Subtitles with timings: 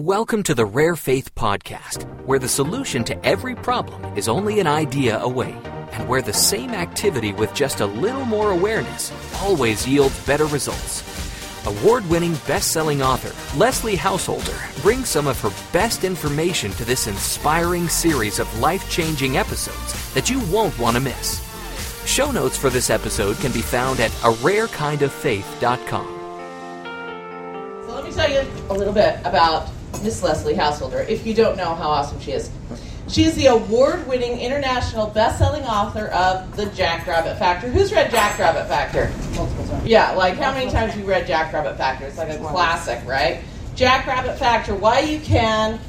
[0.00, 4.66] Welcome to the Rare Faith Podcast, where the solution to every problem is only an
[4.66, 5.54] idea away,
[5.92, 11.04] and where the same activity with just a little more awareness always yields better results.
[11.66, 17.06] Award winning best selling author Leslie Householder brings some of her best information to this
[17.06, 21.46] inspiring series of life changing episodes that you won't want to miss.
[22.06, 26.16] Show notes for this episode can be found at ararekindoffaith.com.
[27.86, 29.68] So let me tell you a little bit about
[30.02, 32.50] Miss Leslie Householder, if you don't know how awesome she is.
[33.08, 37.68] She is the award-winning international best-selling author of The Jackrabbit Factor.
[37.68, 39.10] Who's read Jackrabbit Factor?
[39.34, 39.84] Multiple times.
[39.84, 42.06] Yeah, like how many times have you read Jackrabbit Factor?
[42.06, 43.42] It's like a classic, right?
[43.74, 45.80] Jackrabbit Factor, Why You Can,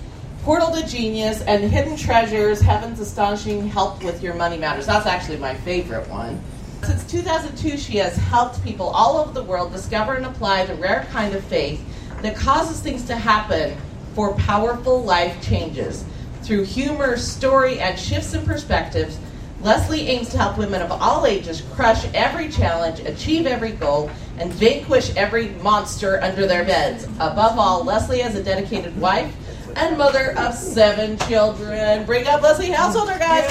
[0.44, 4.88] Portal to Genius, and Hidden Treasures, Heaven's Astonishing Help with Your Money Matters.
[4.88, 6.42] That's actually my favorite one.
[6.84, 11.06] Since 2002, she has helped people all over the world discover and apply the rare
[11.12, 11.80] kind of faith
[12.24, 13.78] that causes things to happen
[14.14, 16.06] for powerful life changes.
[16.44, 19.20] Through humor, story, and shifts in perspectives,
[19.62, 24.10] Leslie aims to help women of all ages crush every challenge, achieve every goal,
[24.40, 27.04] and vanquish every monster under their beds.
[27.20, 29.36] Above all, Leslie is a dedicated wife
[29.76, 32.06] and mother of seven children.
[32.06, 33.50] Bring up Leslie Householder, guys.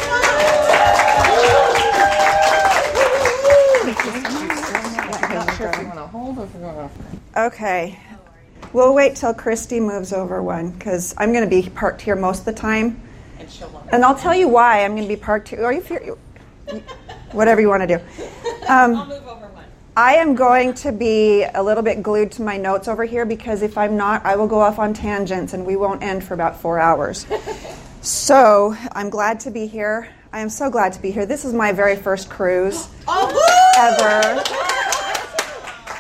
[7.36, 7.98] Okay.
[8.72, 12.40] We'll wait till Christy moves over one because I'm going to be parked here most
[12.40, 13.00] of the time.
[13.38, 15.64] And she'll love And I'll tell you why I'm going to be parked here.
[15.64, 16.16] Or you're,
[17.32, 18.04] whatever you want to do.
[18.68, 19.64] Um, I'll move over one.
[19.96, 23.62] I am going to be a little bit glued to my notes over here because
[23.62, 26.60] if I'm not, I will go off on tangents and we won't end for about
[26.60, 27.27] four hours.
[28.00, 30.08] so I'm glad to be here.
[30.32, 31.27] I am so glad to be here.
[31.27, 34.66] This is my very first cruise Oh, ever.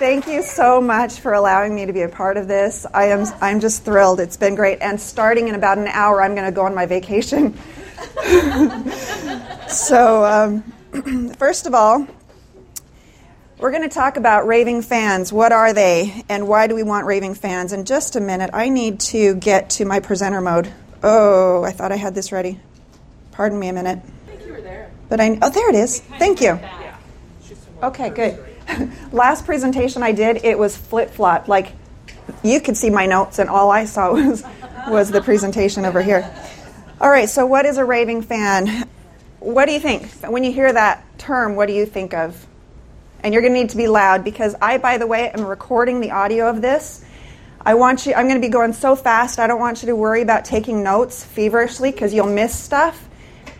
[0.00, 2.86] Thank you so much for allowing me to be a part of this.
[2.94, 4.18] I am I'm just thrilled.
[4.18, 4.78] It's been great.
[4.80, 7.54] And starting in about an hour, I'm going to go on my vacation.
[9.68, 12.06] so, um, first of all,
[13.58, 15.34] we're going to talk about raving fans.
[15.34, 17.74] What are they, and why do we want raving fans?
[17.74, 20.72] In just a minute, I need to get to my presenter mode.
[21.02, 22.58] Oh, I thought I had this ready.
[23.32, 23.98] Pardon me a minute.
[23.98, 24.90] I think you were there.
[25.10, 26.00] But I oh there it is.
[26.00, 26.58] Thank you.
[27.82, 28.49] Okay, good.
[29.12, 31.48] Last presentation I did, it was flip flop.
[31.48, 31.72] Like
[32.42, 34.44] you could see my notes, and all I saw was
[34.88, 36.32] was the presentation over here.
[37.00, 37.28] All right.
[37.28, 38.88] So, what is a raving fan?
[39.40, 41.56] What do you think when you hear that term?
[41.56, 42.46] What do you think of?
[43.22, 46.00] And you're going to need to be loud because I, by the way, am recording
[46.00, 47.04] the audio of this.
[47.60, 48.14] I want you.
[48.14, 49.38] I'm going to be going so fast.
[49.38, 53.08] I don't want you to worry about taking notes feverishly because you'll miss stuff.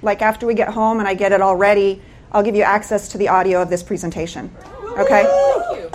[0.03, 2.01] Like after we get home and I get it all ready,
[2.33, 4.51] I'll give you access to the audio of this presentation.
[4.99, 5.25] Okay?
[5.25, 5.91] Thank you.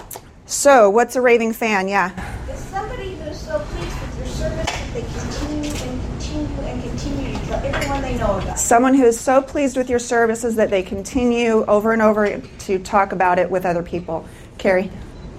[0.46, 1.88] So, what's a raving fan?
[1.88, 2.12] Yeah.
[2.50, 7.34] Is somebody who's so pleased with your service that they continue and continue and continue
[7.34, 8.60] to tell everyone they know about.
[8.60, 12.80] Someone who is so pleased with your services that they continue over and over to
[12.80, 14.26] talk about it with other people.
[14.58, 14.92] Carrie?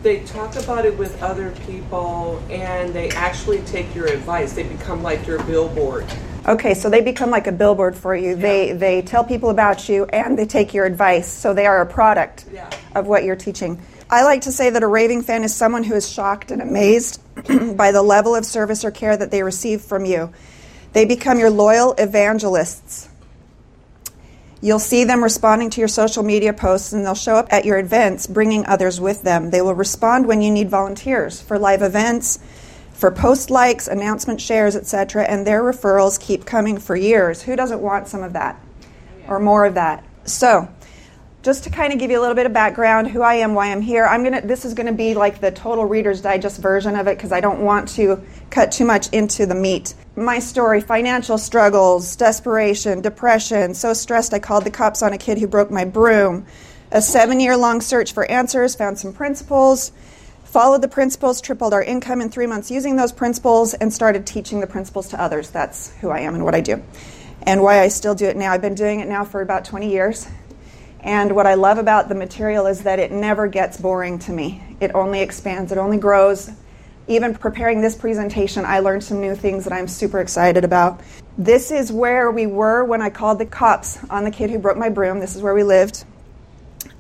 [0.03, 4.53] They talk about it with other people and they actually take your advice.
[4.53, 6.07] They become like your billboard.
[6.47, 8.37] Okay, so they become like a billboard for you.
[8.37, 11.27] They they tell people about you and they take your advice.
[11.31, 12.71] So they are a product Yeah.
[12.95, 13.83] of what you're teaching.
[14.09, 17.21] I like to say that a raving fan is someone who is shocked and amazed
[17.77, 20.33] by the level of service or care that they receive from you.
[20.93, 23.09] They become your loyal evangelists.
[24.63, 27.79] You'll see them responding to your social media posts and they'll show up at your
[27.79, 29.51] events bringing others with them.
[29.51, 32.39] They will respond when you need volunteers for live events,
[32.97, 37.43] for post likes, announcement shares, etc., and their referrals keep coming for years.
[37.43, 38.59] Who doesn't want some of that
[39.29, 40.03] or more of that?
[40.25, 40.67] So,
[41.43, 43.71] just to kind of give you a little bit of background who I am, why
[43.71, 44.07] I'm here.
[44.07, 47.33] I'm to this is to be like the total reader's digest version of it because
[47.33, 49.95] I don't want to cut too much into the meat.
[50.17, 55.39] My story, financial struggles, desperation, depression, so stressed I called the cops on a kid
[55.39, 56.47] who broke my broom.
[56.91, 59.93] A 7-year long search for answers, found some principles,
[60.47, 64.61] followed the principles, tripled our income in 3 months using those principles and started teaching
[64.61, 65.51] the principles to others.
[65.51, 66.83] That's who I am and what I do.
[67.43, 68.53] And why I still do it now.
[68.53, 70.27] I've been doing it now for about 20 years.
[71.01, 74.63] And what I love about the material is that it never gets boring to me.
[74.81, 76.51] It only expands, it only grows.
[77.07, 81.01] Even preparing this presentation, I learned some new things that I'm super excited about.
[81.39, 84.79] This is where we were when I called the cops on the kid who broke
[84.79, 85.21] my broom.
[85.21, 86.05] This is where we lived.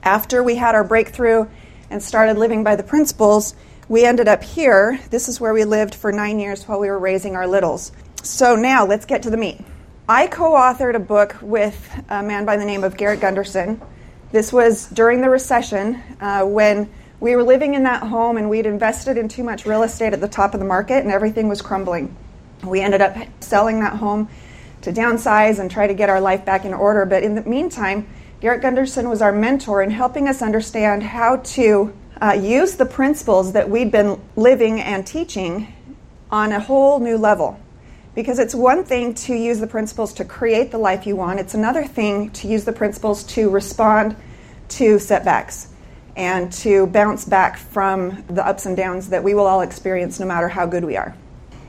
[0.03, 1.47] After we had our breakthrough
[1.91, 3.55] and started living by the principles,
[3.89, 4.99] we ended up here.
[5.11, 7.93] This is where we lived for nine years while we were raising our littles.
[8.23, 9.61] So now let's get to the meat.
[10.09, 13.81] I co authored a book with a man by the name of Garrett Gunderson.
[14.33, 16.91] This was during the recession uh, when
[17.21, 20.21] we were living in that home and we'd invested in too much real estate at
[20.21, 22.15] the top of the market and everything was crumbling.
[22.65, 24.29] We ended up selling that home
[24.83, 27.07] to downsize and try to get our life back in order.
[27.07, 28.09] But in the meantime,
[28.47, 33.55] Garrett Gunderson was our mentor in helping us understand how to uh, use the principles
[33.55, 35.75] that we'd been living and teaching
[36.31, 37.59] on a whole new level.
[38.15, 41.55] Because it's one thing to use the principles to create the life you want, it's
[41.55, 44.15] another thing to use the principles to respond
[44.69, 45.75] to setbacks
[46.15, 50.27] and to bounce back from the ups and downs that we will all experience no
[50.27, 51.17] matter how good we are.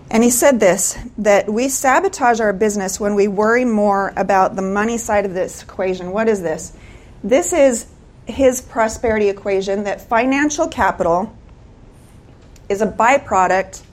[0.09, 4.61] And he said this that we sabotage our business when we worry more about the
[4.61, 6.11] money side of this equation.
[6.11, 6.73] What is this?
[7.23, 7.87] This is
[8.25, 11.35] his prosperity equation that financial capital
[12.69, 13.83] is a byproduct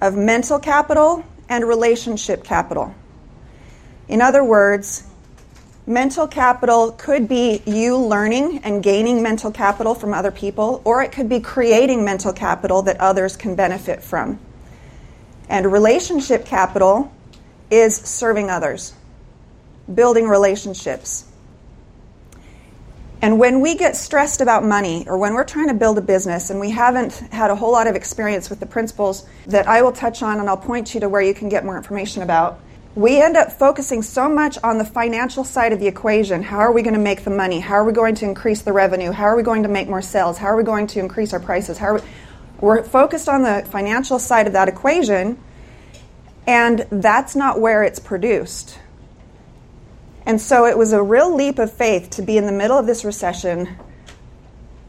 [0.00, 2.94] of mental capital and relationship capital.
[4.08, 5.04] In other words,
[5.86, 11.12] mental capital could be you learning and gaining mental capital from other people, or it
[11.12, 14.38] could be creating mental capital that others can benefit from.
[15.48, 17.12] And relationship capital
[17.70, 18.92] is serving others,
[19.92, 21.24] building relationships.
[23.20, 26.50] And when we get stressed about money or when we're trying to build a business
[26.50, 29.90] and we haven't had a whole lot of experience with the principles that I will
[29.90, 32.60] touch on and I'll point you to where you can get more information about,
[32.94, 36.42] we end up focusing so much on the financial side of the equation.
[36.42, 37.60] How are we going to make the money?
[37.60, 39.10] How are we going to increase the revenue?
[39.10, 40.38] How are we going to make more sales?
[40.38, 41.78] How are we going to increase our prices?
[41.78, 42.00] How are we,
[42.60, 45.38] we're focused on the financial side of that equation,
[46.46, 48.78] and that's not where it's produced.
[50.26, 52.86] And so it was a real leap of faith to be in the middle of
[52.86, 53.76] this recession,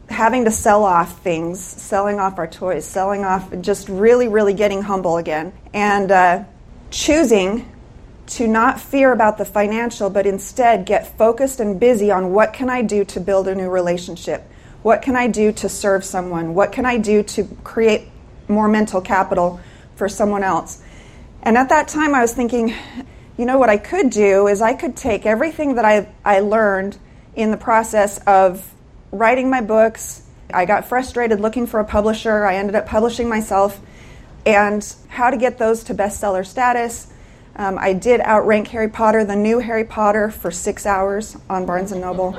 [0.08, 4.82] having to sell off things, selling off our toys, selling off, just really, really getting
[4.82, 6.44] humble again, and uh,
[6.90, 7.70] choosing
[8.26, 12.68] to not fear about the financial, but instead get focused and busy on what can
[12.68, 14.49] I do to build a new relationship?
[14.82, 16.54] What can I do to serve someone?
[16.54, 18.08] What can I do to create
[18.48, 19.60] more mental capital
[19.96, 20.82] for someone else?
[21.42, 22.74] And at that time, I was thinking,
[23.36, 26.98] you know, what I could do is I could take everything that I, I learned
[27.34, 28.72] in the process of
[29.12, 30.22] writing my books.
[30.52, 32.44] I got frustrated looking for a publisher.
[32.44, 33.80] I ended up publishing myself.
[34.46, 37.12] And how to get those to bestseller status.
[37.56, 41.92] Um, I did outrank Harry Potter, the new Harry Potter, for six hours on Barnes
[41.92, 42.32] and Noble.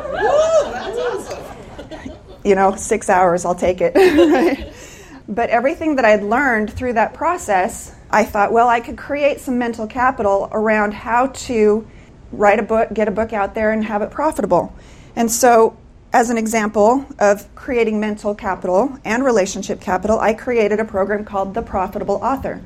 [2.44, 3.94] You know, six hours, I'll take it.
[5.28, 9.58] but everything that I'd learned through that process I thought, well, I could create some
[9.58, 11.88] mental capital around how to
[12.34, 14.76] write a book, get a book out there, and have it profitable.
[15.16, 15.78] And so,
[16.12, 21.54] as an example of creating mental capital and relationship capital, I created a program called
[21.54, 22.62] The Profitable Author.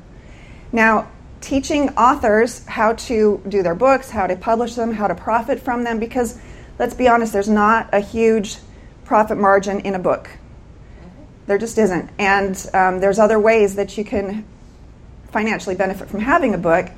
[0.72, 1.08] Now,
[1.40, 5.84] teaching authors how to do their books, how to publish them, how to profit from
[5.84, 6.40] them, because
[6.80, 8.58] let's be honest, there's not a huge
[9.06, 10.28] profit margin in a book.
[11.46, 12.10] There just isn't.
[12.18, 14.44] And um, there's other ways that you can
[15.30, 16.90] financially benefit from having a book,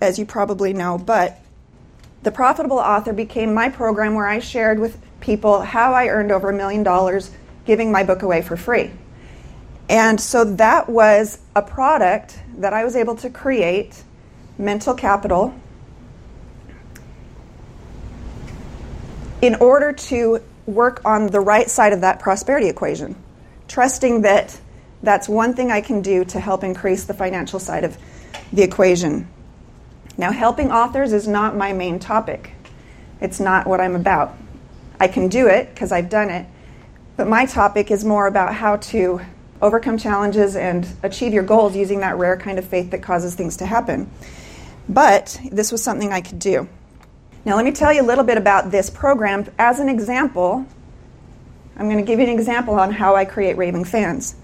[0.00, 1.40] as you probably know, but
[2.22, 6.50] the Profitable Author became my program where I shared with people how I earned over
[6.50, 7.30] a million dollars
[7.64, 8.90] giving my book away for free.
[9.88, 14.02] And so that was a product that I was able to create,
[14.58, 15.54] mental capital,
[19.40, 23.16] in order to work on the right side of that prosperity equation,
[23.68, 24.58] trusting that
[25.02, 27.96] that's one thing I can do to help increase the financial side of
[28.52, 29.28] the equation.
[30.18, 32.52] Now, helping authors is not my main topic.
[33.20, 34.36] It's not what I'm about.
[34.98, 36.46] I can do it because I've done it,
[37.16, 39.20] but my topic is more about how to
[39.60, 43.58] overcome challenges and achieve your goals using that rare kind of faith that causes things
[43.58, 44.10] to happen.
[44.88, 46.68] But this was something I could do.
[47.46, 49.46] Now, let me tell you a little bit about this program.
[49.56, 50.66] As an example,
[51.76, 54.34] I'm going to give you an example on how I create raving fans.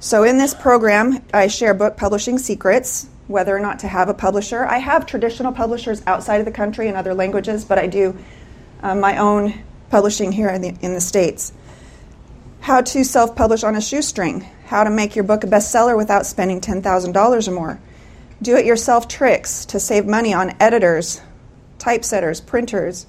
[0.00, 4.14] So, in this program, I share book publishing secrets, whether or not to have a
[4.14, 4.66] publisher.
[4.66, 8.18] I have traditional publishers outside of the country in other languages, but I do
[8.82, 11.52] uh, my own publishing here in the, in the States.
[12.62, 14.40] How to self publish on a shoestring.
[14.66, 17.80] How to make your book a bestseller without spending $10,000 or more.
[18.42, 21.20] Do it yourself tricks to save money on editors,
[21.80, 23.06] typesetters, printers.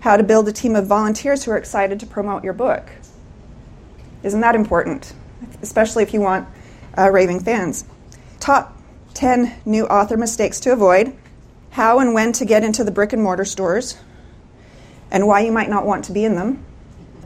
[0.00, 2.90] How to build a team of volunteers who are excited to promote your book.
[4.22, 5.14] Isn't that important?
[5.62, 6.48] especially if you want
[6.96, 7.84] uh, raving fans.
[8.40, 8.76] Top
[9.14, 11.16] 10 new author mistakes to avoid,
[11.70, 13.98] how and when to get into the brick and mortar stores,
[15.10, 16.64] and why you might not want to be in them.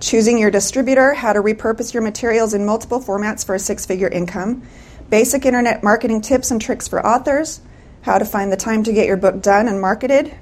[0.01, 4.09] Choosing your distributor, how to repurpose your materials in multiple formats for a six figure
[4.09, 4.63] income.
[5.11, 7.61] Basic internet marketing tips and tricks for authors.
[8.03, 10.35] How to find the time to get your book done and marketed.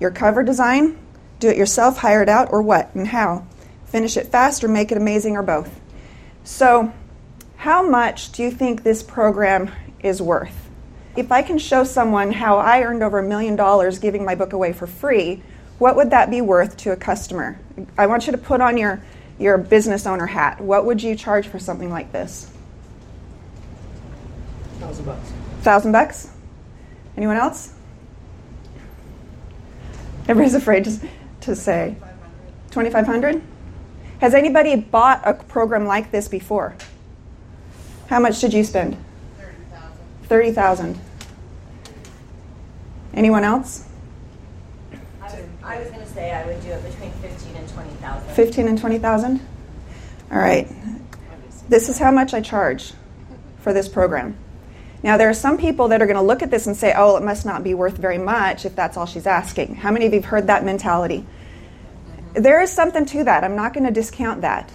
[0.00, 0.98] Your cover design.
[1.38, 3.46] Do it yourself, hire it out, or what and how.
[3.86, 5.80] Finish it fast or make it amazing or both.
[6.44, 6.92] So,
[7.56, 10.66] how much do you think this program is worth?
[11.16, 14.52] if I can show someone how I earned over a million dollars giving my book
[14.52, 15.42] away for free,
[15.78, 17.58] what would that be worth to a customer?
[17.96, 19.02] I want you to put on your,
[19.38, 20.60] your business owner hat.
[20.60, 22.50] What would you charge for something like this?
[24.78, 25.32] Thousand bucks.
[25.62, 26.30] Thousand bucks?
[27.16, 27.72] Anyone else?
[30.28, 30.98] Everybody's afraid to,
[31.42, 31.96] to say.
[32.70, 33.42] 2500
[34.20, 36.74] Has anybody bought a program like this before?
[38.08, 38.96] How much did you spend?
[40.24, 40.98] 30,000.
[43.14, 43.88] Anyone else?
[45.22, 48.34] I was, I was going to say I would do it between 15 and 20,000.
[48.34, 49.40] 15 and 20,000?
[50.32, 50.68] All right.
[51.68, 52.92] This is how much I charge
[53.60, 54.36] for this program.
[55.02, 57.16] Now, there are some people that are going to look at this and say, oh,
[57.16, 59.76] it must not be worth very much if that's all she's asking.
[59.76, 61.26] How many of you have heard that mentality?
[62.34, 63.44] There is something to that.
[63.44, 64.72] I'm not going to discount that.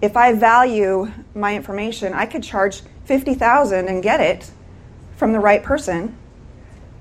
[0.00, 4.50] If I value my information, I could charge 50,000 and get it
[5.16, 6.16] from the right person,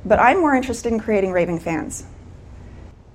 [0.06, 2.06] but I'm more interested in creating raving fans.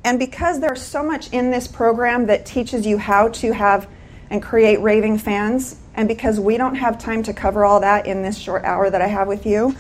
[0.05, 3.89] And because there's so much in this program that teaches you how to have
[4.31, 8.23] and create raving fans, and because we don't have time to cover all that in
[8.23, 9.75] this short hour that I have with you,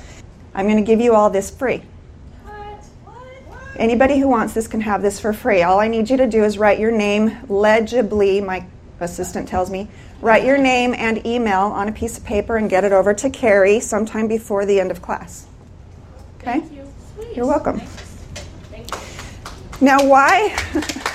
[0.52, 1.84] I'm going to give you all this free.
[3.76, 5.62] Anybody who wants this can have this for free.
[5.62, 8.66] All I need you to do is write your name legibly, my
[8.98, 9.88] assistant tells me.
[10.20, 13.30] Write your name and email on a piece of paper and get it over to
[13.30, 15.46] Carrie sometime before the end of class.
[16.40, 16.58] Okay?
[16.58, 16.92] Thank you.
[17.14, 17.36] Sweet.
[17.36, 17.80] You're welcome.
[19.80, 20.56] Now, why?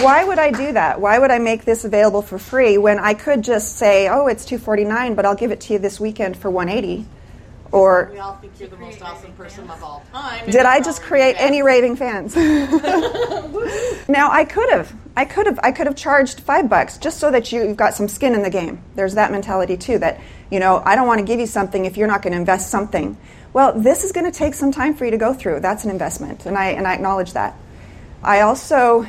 [0.00, 1.00] why would I do that?
[1.00, 4.44] Why would I make this available for free when I could just say, "Oh, it's
[4.44, 7.06] 249, but I'll give it to you this weekend for 180?"
[7.72, 10.50] Or We all think you're the most awesome person of all time.
[10.50, 12.36] did I just create any raving fans?
[14.08, 17.30] now I could have, I could have, I could have charged five bucks just so
[17.30, 18.82] that you, you've got some skin in the game.
[18.94, 19.98] There's that mentality too.
[19.98, 20.20] That
[20.50, 22.70] you know, I don't want to give you something if you're not going to invest
[22.70, 23.16] something.
[23.54, 25.60] Well, this is going to take some time for you to go through.
[25.60, 27.56] That's an investment, and I and I acknowledge that.
[28.22, 29.06] I also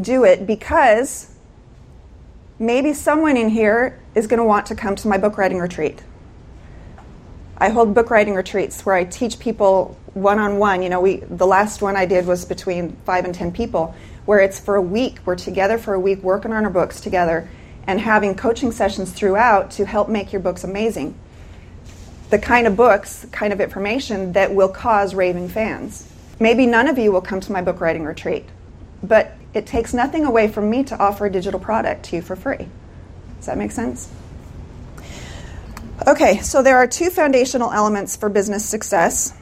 [0.00, 1.34] do it because
[2.58, 6.02] maybe someone in here is going to want to come to my book writing retreat.
[7.56, 10.82] I hold book writing retreats where I teach people one on one.
[10.82, 13.94] You know, we the last one I did was between five and ten people,
[14.26, 15.18] where it's for a week.
[15.24, 17.48] We're together for a week, working on our books together,
[17.86, 21.16] and having coaching sessions throughout to help make your books amazing.
[22.30, 26.08] The kind of books, kind of information that will cause raving fans.
[26.38, 28.44] Maybe none of you will come to my book writing retreat,
[29.02, 32.36] but it takes nothing away from me to offer a digital product to you for
[32.36, 32.68] free.
[33.36, 34.10] Does that make sense?
[36.06, 39.34] Okay, so there are two foundational elements for business success.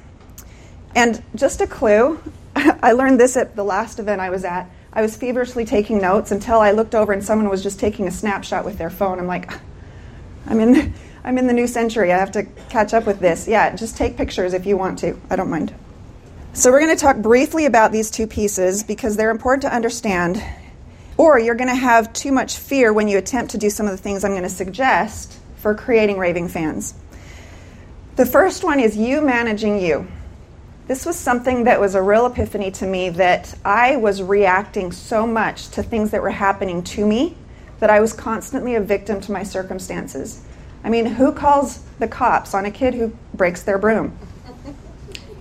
[0.94, 2.18] And just a clue
[2.82, 4.70] I learned this at the last event I was at.
[4.92, 8.10] I was feverishly taking notes until I looked over and someone was just taking a
[8.10, 9.18] snapshot with their phone.
[9.18, 9.52] I'm like,
[10.46, 10.94] I'm in,
[11.24, 12.12] I'm in the new century.
[12.12, 13.46] I have to catch up with this.
[13.46, 15.20] Yeah, just take pictures if you want to.
[15.28, 15.74] I don't mind.
[16.56, 20.42] So, we're going to talk briefly about these two pieces because they're important to understand,
[21.18, 23.92] or you're going to have too much fear when you attempt to do some of
[23.92, 26.94] the things I'm going to suggest for creating raving fans.
[28.16, 30.08] The first one is you managing you.
[30.86, 35.26] This was something that was a real epiphany to me that I was reacting so
[35.26, 37.36] much to things that were happening to me
[37.80, 40.42] that I was constantly a victim to my circumstances.
[40.82, 44.18] I mean, who calls the cops on a kid who breaks their broom?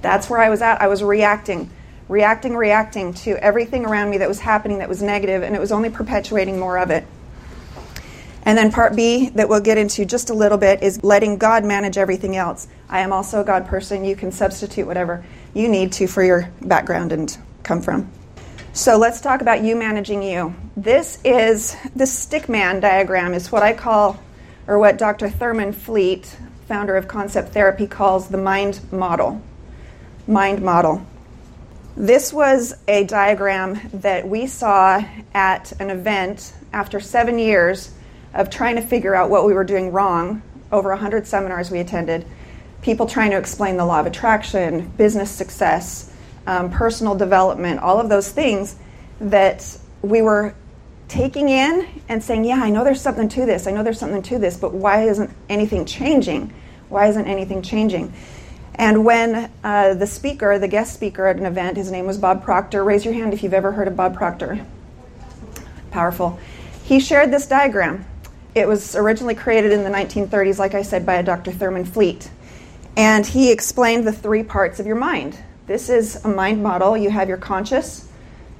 [0.02, 0.82] That's where I was at.
[0.82, 1.70] I was reacting,
[2.08, 5.72] reacting, reacting to everything around me that was happening that was negative, and it was
[5.72, 7.06] only perpetuating more of it.
[8.44, 11.66] And then part B, that we'll get into just a little bit, is letting God
[11.66, 12.68] manage everything else.
[12.88, 14.06] I am also a God person.
[14.06, 15.26] You can substitute whatever
[15.56, 18.12] you need to for your background and come from.
[18.74, 20.54] So let's talk about you managing you.
[20.78, 24.22] This is the stickman diagram is what I call,
[24.68, 25.30] or what Dr.
[25.30, 26.26] Thurman Fleet,
[26.68, 29.42] founder of Concept Therapy, calls the mind model.
[30.28, 31.06] Mind model.
[31.96, 35.06] This was a diagram that we saw
[35.36, 37.94] at an event after seven years
[38.34, 40.42] of trying to figure out what we were doing wrong.
[40.72, 42.26] Over 100 seminars we attended,
[42.82, 46.12] people trying to explain the law of attraction, business success,
[46.48, 48.78] um, personal development, all of those things
[49.22, 50.56] that we were
[51.08, 54.24] taking in and saying, Yeah, I know there's something to this, I know there's something
[54.24, 56.52] to this, but why isn't anything changing?
[56.90, 58.12] Why isn't anything changing?
[58.78, 62.44] And when uh, the speaker, the guest speaker at an event, his name was Bob
[62.44, 64.66] Proctor, raise your hand if you've ever heard of Bob Proctor.
[65.92, 66.40] Powerful.
[66.84, 68.06] He shared this diagram.
[68.54, 71.52] It was originally created in the 1930s, like I said, by a Dr.
[71.52, 72.30] Thurman Fleet.
[72.98, 75.38] And he explained the three parts of your mind.
[75.68, 76.98] This is a mind model.
[76.98, 78.10] You have your conscious,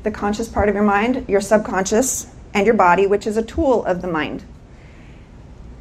[0.04, 3.86] the conscious part of your mind, your subconscious, and your body, which is a tool
[3.86, 4.44] of the mind.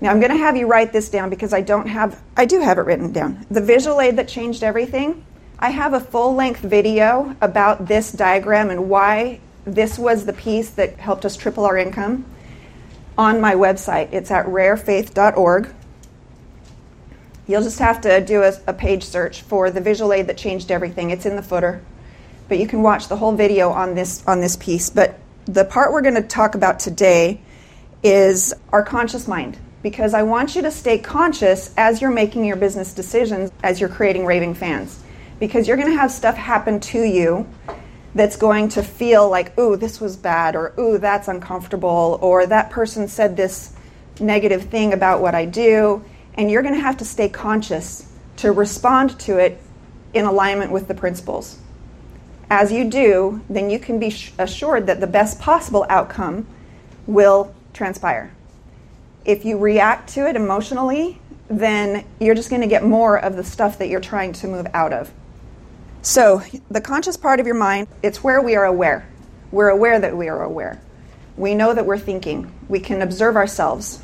[0.04, 2.60] Now I'm going to have you write this down because I don't have I do
[2.60, 3.46] have it written down.
[3.50, 5.24] The visual aid that changed everything.
[5.58, 10.98] I have a full-length video about this diagram and why this was the piece that
[10.98, 12.26] helped us triple our income
[13.16, 14.12] on my website.
[14.12, 15.74] It's at rarefaith.org.
[17.46, 20.70] You'll just have to do a, a, page search for the visual aid that changed
[20.70, 21.12] everything.
[21.12, 21.82] It's in the footer.
[22.50, 24.90] But you can watch the whole video on this on this piece.
[24.90, 27.40] But the part we're going to talk about today
[28.02, 32.56] is our conscious mind because I want you to stay conscious as you're making your
[32.56, 34.98] business decisions as you're creating raving fans
[35.38, 37.46] because you're going to have stuff happen to you
[38.14, 42.70] that's going to feel like, ooh, this was bad, or ooh, that's uncomfortable, or that
[42.70, 43.76] person said this
[44.20, 46.02] negative thing about what I do.
[46.34, 49.60] And you're going to have to stay conscious to respond to it
[50.14, 51.58] in alignment with the principles.
[52.48, 56.46] As you do, then you can be assured that the best possible outcome
[57.06, 58.32] will transpire.
[59.24, 63.44] If you react to it emotionally, then you're just going to get more of the
[63.44, 65.12] stuff that you're trying to move out of.
[66.02, 69.08] So, the conscious part of your mind, it's where we are aware.
[69.50, 70.80] We're aware that we are aware.
[71.36, 72.52] We know that we're thinking.
[72.68, 74.02] We can observe ourselves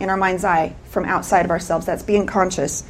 [0.00, 1.86] in our mind's eye from outside of ourselves.
[1.86, 2.84] That's being conscious.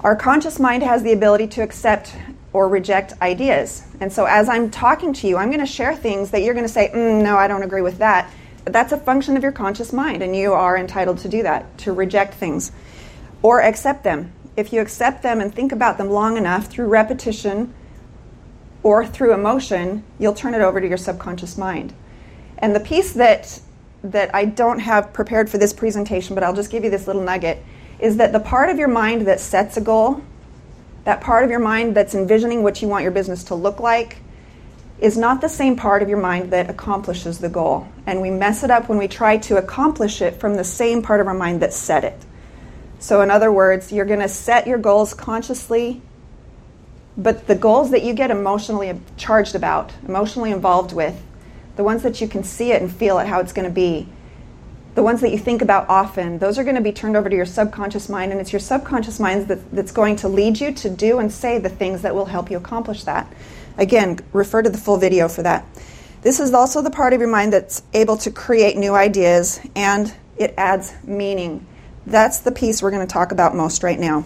[0.00, 2.14] Our conscious mind has the ability to accept
[2.52, 3.86] or reject ideas.
[4.00, 6.66] And so, as I'm talking to you, I'm going to share things that you're going
[6.66, 8.30] to say, mm, no, I don't agree with that.
[8.64, 11.92] That's a function of your conscious mind, and you are entitled to do that, to
[11.92, 12.72] reject things
[13.42, 17.74] or accept them if you accept them and think about them long enough through repetition
[18.82, 21.92] or through emotion, you'll turn it over to your subconscious mind.
[22.58, 23.60] And the piece that
[24.02, 27.22] that I don't have prepared for this presentation, but I'll just give you this little
[27.22, 27.64] nugget,
[27.98, 30.22] is that the part of your mind that sets a goal,
[31.04, 34.18] that part of your mind that's envisioning what you want your business to look like,
[34.98, 37.88] is not the same part of your mind that accomplishes the goal.
[38.06, 41.20] And we mess it up when we try to accomplish it from the same part
[41.20, 42.24] of our mind that set it.
[43.00, 46.00] So, in other words, you're going to set your goals consciously,
[47.16, 51.20] but the goals that you get emotionally charged about, emotionally involved with,
[51.76, 54.08] the ones that you can see it and feel it, how it's going to be,
[54.94, 57.34] the ones that you think about often, those are going to be turned over to
[57.34, 60.88] your subconscious mind, and it's your subconscious mind that, that's going to lead you to
[60.88, 63.30] do and say the things that will help you accomplish that.
[63.76, 65.66] Again, refer to the full video for that.
[66.22, 70.14] This is also the part of your mind that's able to create new ideas and
[70.36, 71.66] it adds meaning
[72.06, 74.24] that's the piece we're going to talk about most right now.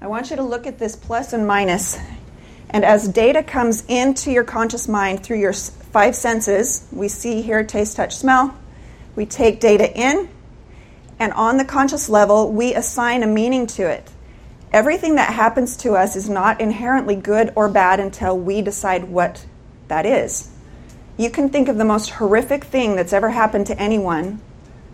[0.00, 1.98] I want you to look at this plus and minus.
[2.70, 7.62] And as data comes into your conscious mind through your five senses, we see, hear,
[7.64, 8.56] taste, touch, smell,
[9.14, 10.28] we take data in,
[11.18, 14.10] and on the conscious level, we assign a meaning to it.
[14.72, 19.44] Everything that happens to us is not inherently good or bad until we decide what
[19.88, 20.48] that is.
[21.18, 24.40] You can think of the most horrific thing that's ever happened to anyone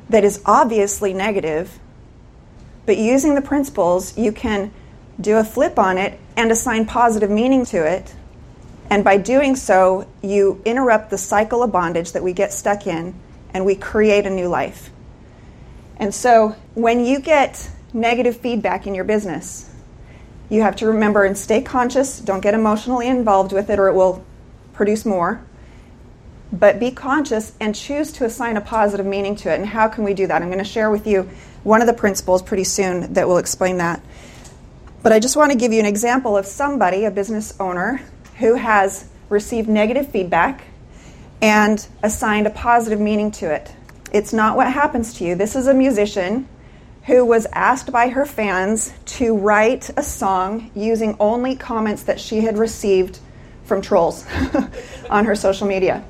[0.09, 1.79] that is obviously negative,
[2.87, 4.73] but using the principles, you can
[5.21, 8.15] do a flip on it and assign positive meaning to it.
[8.91, 13.15] And by doing so, you interrupt the cycle of bondage that we get stuck in
[13.55, 14.91] and we create a new life.
[15.99, 19.68] And so, when you get negative feedback in your business,
[20.49, 22.19] you have to remember and stay conscious.
[22.21, 24.25] Don't get emotionally involved with it or it will
[24.73, 25.45] produce more
[26.53, 29.59] but be conscious and choose to assign a positive meaning to it.
[29.59, 30.43] And how can we do that?
[30.43, 31.29] I'm going to share with you
[31.63, 34.03] one of the principles pretty soon that will explain that.
[35.03, 38.01] But I just want to give you an example of somebody, a business owner,
[38.39, 40.65] who has received negative feedback
[41.43, 43.73] and assigned a positive meaning to it.
[44.13, 45.35] It's not what happens to you.
[45.35, 46.49] This is a musician
[47.09, 52.43] who was asked by her fans to write a song using only comments that she
[52.43, 53.19] had received
[53.65, 54.27] from trolls
[55.11, 56.05] on her social media.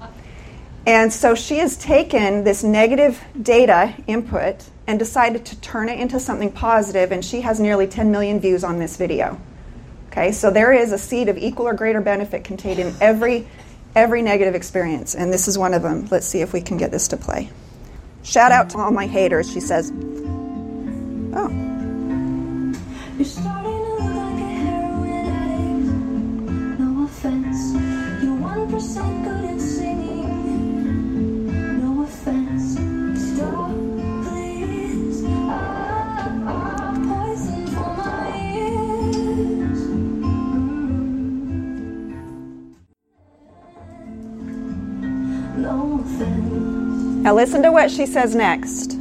[0.87, 6.19] And so she has taken this negative data input and decided to turn it into
[6.19, 9.41] something positive, and she has nearly 10 million views on this video.
[10.09, 13.47] Okay, so there is a seed of equal or greater benefit contained in every
[13.95, 16.09] every negative experience, and this is one of them.
[16.11, 17.51] Let's see if we can get this to play.
[18.25, 19.93] Shout out to all my haters, she says.
[21.35, 21.49] Oh.
[23.17, 26.81] You're starting to look like a heroin addict.
[26.81, 27.73] No offense.
[28.23, 30.19] You're 1% good at singing.
[31.79, 32.79] no offense
[47.23, 48.93] Now listen to what she says next.
[48.93, 48.98] That was a song that I wrote using all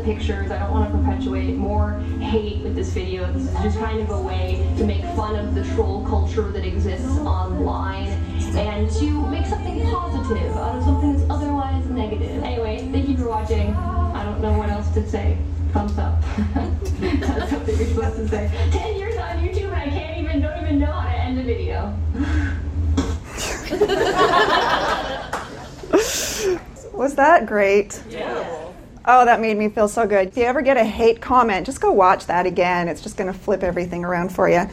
[0.00, 0.50] the pictures.
[0.50, 3.32] I don't want to perpetuate more hate with this video.
[3.32, 6.64] This is just kind of a way to make fun of the troll culture that
[6.64, 8.08] exists online
[8.56, 12.42] and to make something positive out of something that's otherwise negative.
[12.42, 13.74] Anyway, thank you for watching.
[13.74, 15.36] I don't know what else to say.
[15.72, 16.20] Thumbs up.
[17.00, 18.50] That's something you're supposed to say.
[18.72, 21.44] Ten years on YouTube and I can't even, don't even know how to end a
[21.44, 21.96] video.
[26.92, 28.02] Was that great?
[28.10, 28.59] Yeah.
[29.12, 30.28] Oh, that made me feel so good.
[30.28, 32.86] If you ever get a hate comment, just go watch that again.
[32.86, 34.68] It's just going to flip everything around for you.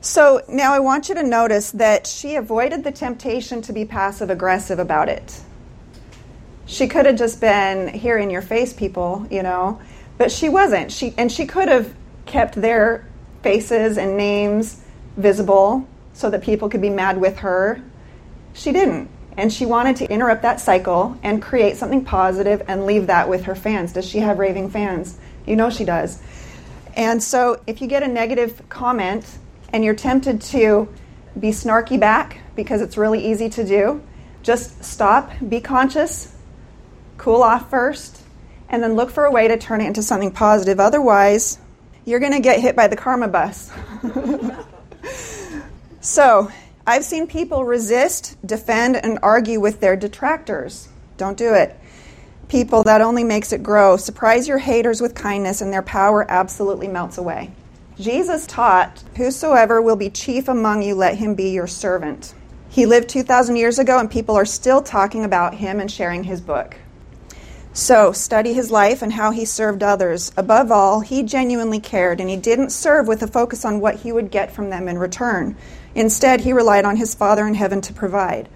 [0.00, 4.30] So now I want you to notice that she avoided the temptation to be passive
[4.30, 5.40] aggressive about it.
[6.66, 9.80] She could have just been here in your face, people, you know,
[10.18, 10.92] but she wasn't.
[10.92, 11.92] She and she could have
[12.26, 13.08] kept their
[13.42, 14.80] faces and names
[15.16, 17.82] visible so that people could be mad with her.
[18.52, 19.10] She didn't.
[19.38, 23.44] And she wanted to interrupt that cycle and create something positive and leave that with
[23.44, 23.92] her fans.
[23.92, 25.16] Does she have raving fans?
[25.46, 26.20] You know she does.
[26.96, 29.38] And so if you get a negative comment
[29.72, 30.92] and you're tempted to
[31.38, 34.02] be snarky back because it's really easy to do,
[34.42, 36.34] just stop, be conscious,
[37.16, 38.20] cool off first,
[38.68, 40.80] and then look for a way to turn it into something positive.
[40.80, 41.60] Otherwise,
[42.04, 43.70] you're going to get hit by the karma bus.
[46.00, 46.50] so,
[46.88, 50.88] I've seen people resist, defend, and argue with their detractors.
[51.18, 51.78] Don't do it.
[52.48, 53.98] People, that only makes it grow.
[53.98, 57.50] Surprise your haters with kindness, and their power absolutely melts away.
[58.00, 62.32] Jesus taught, Whosoever will be chief among you, let him be your servant.
[62.70, 66.40] He lived 2,000 years ago, and people are still talking about him and sharing his
[66.40, 66.74] book.
[67.74, 70.32] So, study his life and how he served others.
[70.38, 74.10] Above all, he genuinely cared, and he didn't serve with a focus on what he
[74.10, 75.54] would get from them in return.
[75.98, 78.48] Instead, he relied on his Father in heaven to provide.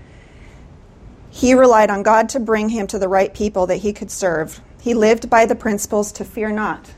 [1.28, 4.60] He relied on God to bring him to the right people that he could serve.
[4.80, 6.92] He lived by the principles to fear not,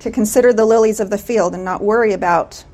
[0.00, 2.64] to consider the lilies of the field and not worry about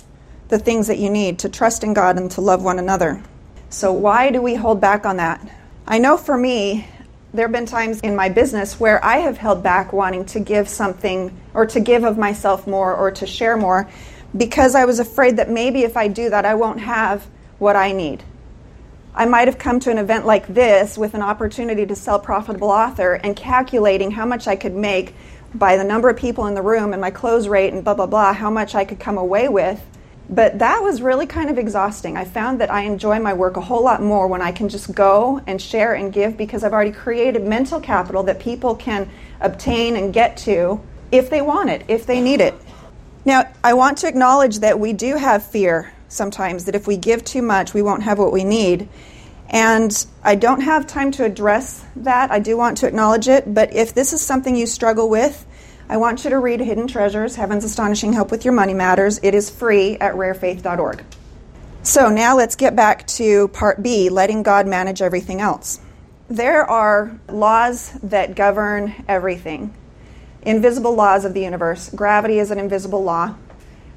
[0.49, 3.23] the things that you need, to trust in God and to love one another.
[3.69, 5.47] So, why do we hold back on that?
[5.87, 6.89] I know for me,
[7.35, 10.67] there have been times in my business where I have held back wanting to give
[10.67, 13.87] something or to give of myself more or to share more
[14.37, 17.27] because I was afraid that maybe if I do that, I won't have
[17.59, 18.23] what I need.
[19.15, 22.71] I might have come to an event like this with an opportunity to sell profitable
[22.71, 25.15] author and calculating how much I could make
[25.55, 28.07] by the number of people in the room and my close rate and blah, blah,
[28.07, 29.83] blah, how much I could come away with.
[30.29, 32.17] But that was really kind of exhausting.
[32.17, 34.93] I found that I enjoy my work a whole lot more when I can just
[34.95, 39.09] go and share and give because I've already created mental capital that people can
[39.41, 40.81] obtain and get to
[41.13, 42.55] if they want it, if they need it.
[43.27, 47.25] Now, I want to acknowledge that we do have fear sometimes that if we give
[47.25, 48.89] too much, we won't have what we need.
[49.51, 52.31] And I don't have time to address that.
[52.31, 53.53] I do want to acknowledge it.
[53.53, 55.45] But if this is something you struggle with,
[55.89, 59.19] I want you to read Hidden Treasures Heaven's Astonishing Help with Your Money Matters.
[59.23, 61.05] It is free at rarefaith.org.
[61.83, 65.81] So now let's get back to part B letting God manage everything else.
[66.29, 69.75] There are laws that govern everything,
[70.47, 71.91] invisible laws of the universe.
[71.91, 73.35] Gravity is an invisible law,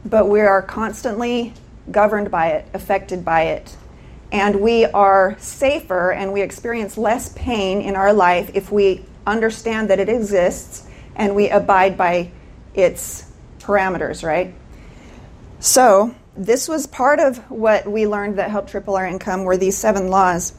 [0.03, 1.53] but we are constantly
[1.91, 3.77] governed by it, affected by it.
[4.31, 9.89] And we are safer and we experience less pain in our life if we understand
[9.91, 12.31] that it exists and we abide by
[12.73, 14.53] its parameters, right?
[15.59, 19.77] So, this was part of what we learned that helped triple our income were these
[19.77, 20.53] seven laws.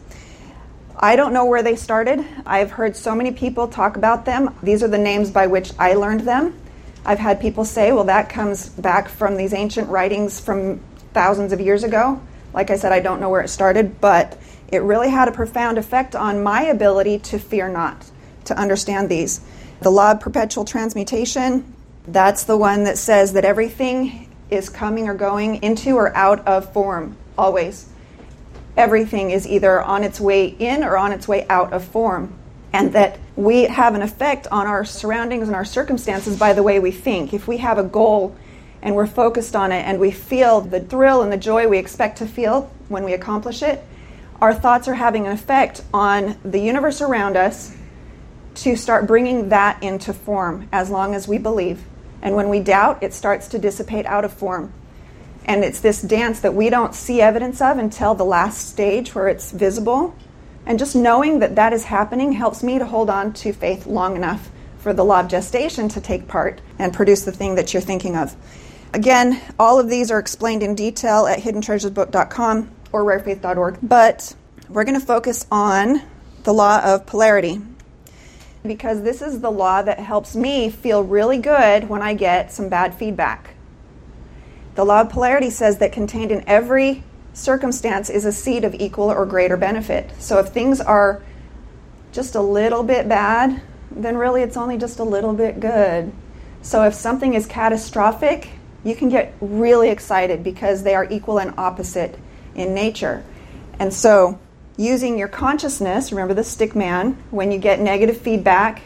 [1.03, 2.23] I don't know where they started.
[2.45, 4.55] I've heard so many people talk about them.
[4.63, 6.61] These are the names by which I learned them.
[7.07, 10.79] I've had people say, well, that comes back from these ancient writings from
[11.15, 12.21] thousands of years ago.
[12.53, 15.79] Like I said, I don't know where it started, but it really had a profound
[15.79, 18.11] effect on my ability to fear not,
[18.45, 19.41] to understand these.
[19.81, 21.75] The law of perpetual transmutation,
[22.07, 26.71] that's the one that says that everything is coming or going into or out of
[26.75, 27.90] form, always.
[28.77, 32.35] Everything is either on its way in or on its way out of form.
[32.73, 36.79] And that we have an effect on our surroundings and our circumstances by the way
[36.79, 37.35] we think.
[37.35, 38.37] If we have a goal
[38.83, 42.19] and we're focused on it and we feel the thrill and the joy we expect
[42.19, 43.85] to feel when we accomplish it,
[44.41, 47.77] our thoughts are having an effect on the universe around us
[48.55, 51.85] to start bringing that into form as long as we believe.
[52.23, 54.73] And when we doubt, it starts to dissipate out of form.
[55.45, 59.29] And it's this dance that we don't see evidence of until the last stage where
[59.29, 60.15] it's visible.
[60.67, 64.17] And just knowing that that is happening helps me to hold on to faith long
[64.17, 67.81] enough for the law of gestation to take part and produce the thing that you're
[67.81, 68.35] thinking of.
[68.93, 74.35] Again, all of these are explained in detail at hiddentreasuresbook.com or rarefaith.org, but
[74.69, 76.03] we're going to focus on
[76.43, 77.61] the law of polarity
[78.65, 82.69] because this is the law that helps me feel really good when I get some
[82.69, 83.55] bad feedback.
[84.75, 87.03] The law of polarity says that contained in every
[87.33, 90.11] circumstance is a seed of equal or greater benefit.
[90.19, 91.23] So if things are
[92.13, 96.13] just a little bit bad, then really it's only just a little bit good.
[96.63, 98.51] So if something is catastrophic,
[98.85, 102.19] you can get really excited because they are equal and opposite
[102.55, 103.25] in nature.
[103.79, 104.39] And so,
[104.77, 108.83] using your consciousness, remember the stick man, when you get negative feedback,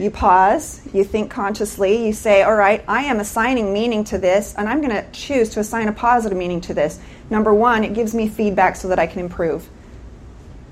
[0.00, 4.54] you pause, you think consciously, you say, All right, I am assigning meaning to this,
[4.56, 6.98] and I'm going to choose to assign a positive meaning to this.
[7.28, 9.68] Number one, it gives me feedback so that I can improve.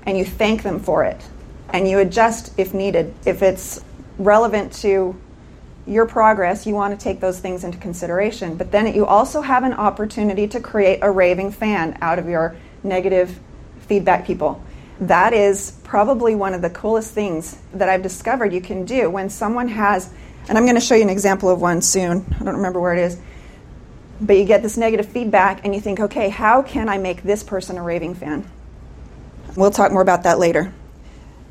[0.03, 1.21] And you thank them for it.
[1.69, 3.13] And you adjust if needed.
[3.25, 3.83] If it's
[4.17, 5.15] relevant to
[5.85, 8.55] your progress, you want to take those things into consideration.
[8.55, 12.55] But then you also have an opportunity to create a raving fan out of your
[12.83, 13.39] negative
[13.81, 14.63] feedback people.
[15.01, 19.29] That is probably one of the coolest things that I've discovered you can do when
[19.29, 20.11] someone has,
[20.47, 22.25] and I'm going to show you an example of one soon.
[22.39, 23.19] I don't remember where it is.
[24.21, 27.43] But you get this negative feedback and you think, okay, how can I make this
[27.43, 28.49] person a raving fan?
[29.55, 30.73] We'll talk more about that later.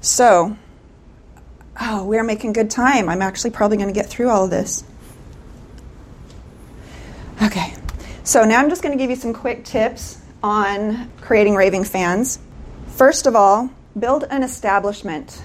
[0.03, 0.57] So,
[1.81, 3.09] oh, we're making good time.
[3.09, 4.85] I'm actually probably going to get through all of this.
[7.43, 7.73] Okay,
[8.25, 12.39] so now I'm just going to give you some quick tips on creating raving fans.
[12.99, 15.41] First of all, build an establishment.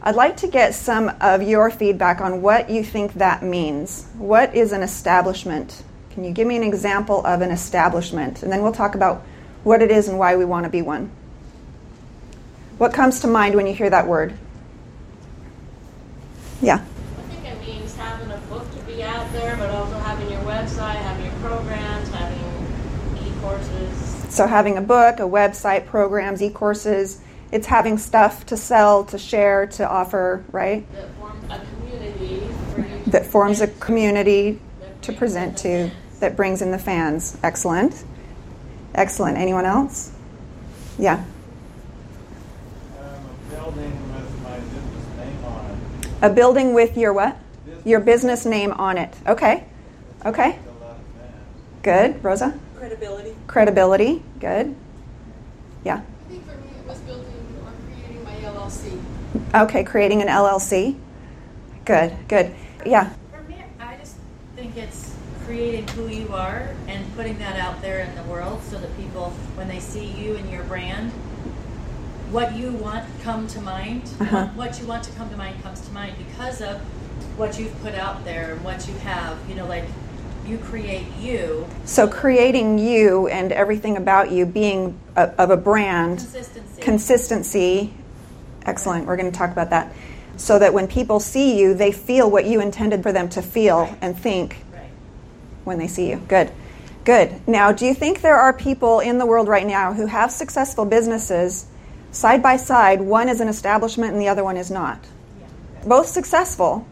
[0.00, 4.06] I'd like to get some of your feedback on what you think that means.
[4.16, 5.82] What is an establishment?
[6.12, 8.42] Can you give me an example of an establishment?
[8.42, 9.22] And then we'll talk about
[9.64, 11.10] what it is and why we want to be one.
[12.78, 14.32] What comes to mind when you hear that word?
[16.62, 16.76] Yeah.
[16.76, 20.40] I think it means having a book to be out there, but also having your
[20.40, 24.25] website, having your programs, having e-courses.
[24.36, 27.22] So having a book, a website, programs, e-courses,
[27.52, 30.86] it's having stuff to sell, to share, to offer, right?
[30.92, 32.40] That forms a community
[32.74, 34.60] for you to That forms a community
[35.00, 37.38] to present to, that brings in the fans.
[37.42, 38.04] Excellent.
[38.94, 39.38] Excellent.
[39.38, 40.12] Anyone else?
[40.98, 41.14] Yeah.
[41.14, 41.24] Um,
[43.00, 46.08] a building with my business name on it.
[46.20, 47.38] A building with your what?
[47.86, 49.16] Your business name on it.
[49.26, 49.64] Okay.
[50.26, 50.26] Okay.
[50.26, 51.80] A lot of fans.
[51.82, 52.22] Good.
[52.22, 52.60] Rosa?
[52.78, 53.34] Credibility.
[53.46, 54.22] Credibility.
[54.40, 54.74] Good.
[55.84, 56.02] Yeah.
[56.02, 57.24] I think for me it was building
[57.64, 59.00] or creating my LLC.
[59.54, 59.84] Okay.
[59.84, 60.96] Creating an LLC.
[61.84, 62.16] Good.
[62.28, 62.54] Good.
[62.84, 63.10] Yeah.
[63.32, 64.16] For me, I just
[64.56, 65.14] think it's
[65.46, 69.30] creating who you are and putting that out there in the world so that people,
[69.54, 71.12] when they see you and your brand,
[72.30, 74.02] what you want come to mind.
[74.20, 74.48] Uh-huh.
[74.48, 76.80] What you want to come to mind comes to mind because of
[77.38, 79.38] what you've put out there and what you have.
[79.48, 79.84] You know, like
[80.46, 81.66] you create you.
[81.84, 86.18] So creating you and everything about you being a, of a brand.
[86.18, 86.82] Consistency.
[86.82, 87.94] Consistency.
[88.64, 89.06] Excellent.
[89.06, 89.92] We're going to talk about that.
[90.36, 93.82] So that when people see you, they feel what you intended for them to feel
[93.84, 93.98] Right.
[94.02, 94.82] and think Right.
[95.64, 96.16] when they see you.
[96.28, 96.50] Good.
[97.04, 97.40] Good.
[97.46, 100.84] Now, do you think there are people in the world right now who have successful
[100.84, 101.66] businesses
[102.10, 103.00] side by side?
[103.00, 104.98] One is an establishment and the other one is not.
[105.86, 106.84] Both successful.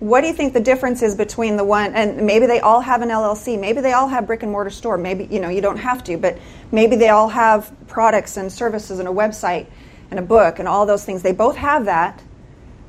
[0.00, 3.02] What do you think the difference is between the one and maybe they all have
[3.02, 5.76] an LLC, maybe they all have brick and mortar store, maybe you know you don't
[5.76, 6.38] have to, but
[6.72, 9.66] maybe they all have products and services and a website
[10.10, 11.22] and a book and all those things.
[11.22, 12.22] They both have that,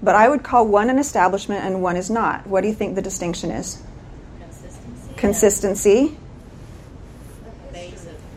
[0.02, 2.48] but I would call one an establishment and one is not.
[2.48, 3.84] What do you think the distinction is?
[5.18, 5.18] Consistency.
[5.18, 6.18] Consistency,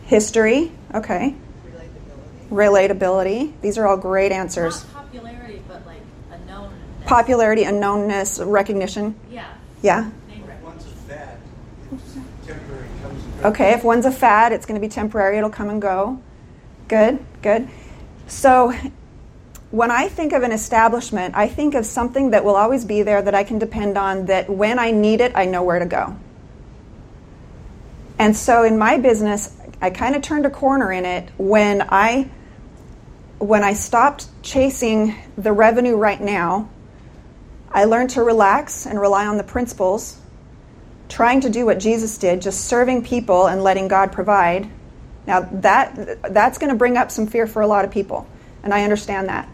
[0.05, 1.35] history, okay,
[2.49, 3.53] relatability.
[3.61, 4.83] These are all great answers.
[4.93, 6.73] not popularity, but like a known.
[7.05, 9.15] Popularity, unknownness, recognition.
[9.29, 9.53] Yeah.
[9.81, 10.09] Yeah.
[10.27, 10.63] Name recognition.
[10.63, 11.37] Once a fad,
[12.45, 13.45] temporary comes and goes.
[13.45, 16.21] Okay, if one's a fad, it's going to be temporary, it'll come and go.
[16.87, 17.67] Good, good.
[18.27, 18.73] So,
[19.71, 23.21] when I think of an establishment, I think of something that will always be there
[23.21, 26.17] that I can depend on, that when I need it, I know where to go.
[28.17, 32.29] And so, in my business, I kind of turned a corner in it when I
[33.37, 36.69] when I stopped chasing the revenue right now.
[37.75, 40.17] I learned to relax and rely on the principles
[41.09, 44.69] trying to do what Jesus did, just serving people and letting God provide.
[45.27, 48.27] Now that that's going to bring up some fear for a lot of people,
[48.63, 49.49] and I understand that.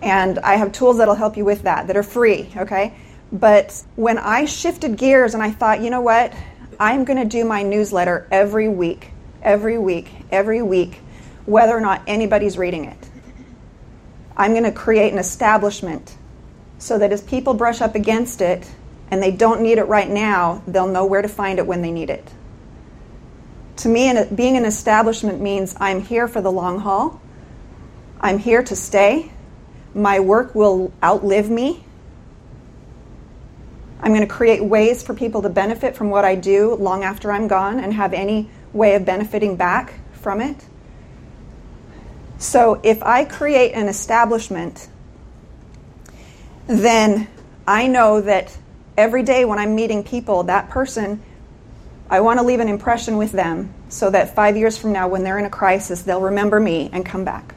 [0.00, 2.94] And I have tools that'll help you with that that are free, okay?
[3.32, 6.32] But when I shifted gears and I thought, you know what?
[6.78, 9.10] I'm going to do my newsletter every week,
[9.42, 11.00] every week, every week,
[11.46, 13.08] whether or not anybody's reading it.
[14.36, 16.15] I'm going to create an establishment
[16.78, 18.70] so that as people brush up against it,
[19.10, 21.92] and they don't need it right now, they'll know where to find it when they
[21.92, 22.28] need it.
[23.78, 27.20] To me, being an establishment means I'm here for the long haul.
[28.20, 29.30] I'm here to stay.
[29.94, 31.84] My work will outlive me.
[34.00, 37.30] I'm going to create ways for people to benefit from what I do long after
[37.30, 40.64] I'm gone and have any way of benefiting back from it.
[42.38, 44.88] So if I create an establishment,
[46.66, 47.28] then
[47.66, 48.56] I know that
[48.96, 51.22] every day when I'm meeting people, that person,
[52.08, 55.24] I want to leave an impression with them so that five years from now, when
[55.24, 57.54] they're in a crisis, they'll remember me and come back.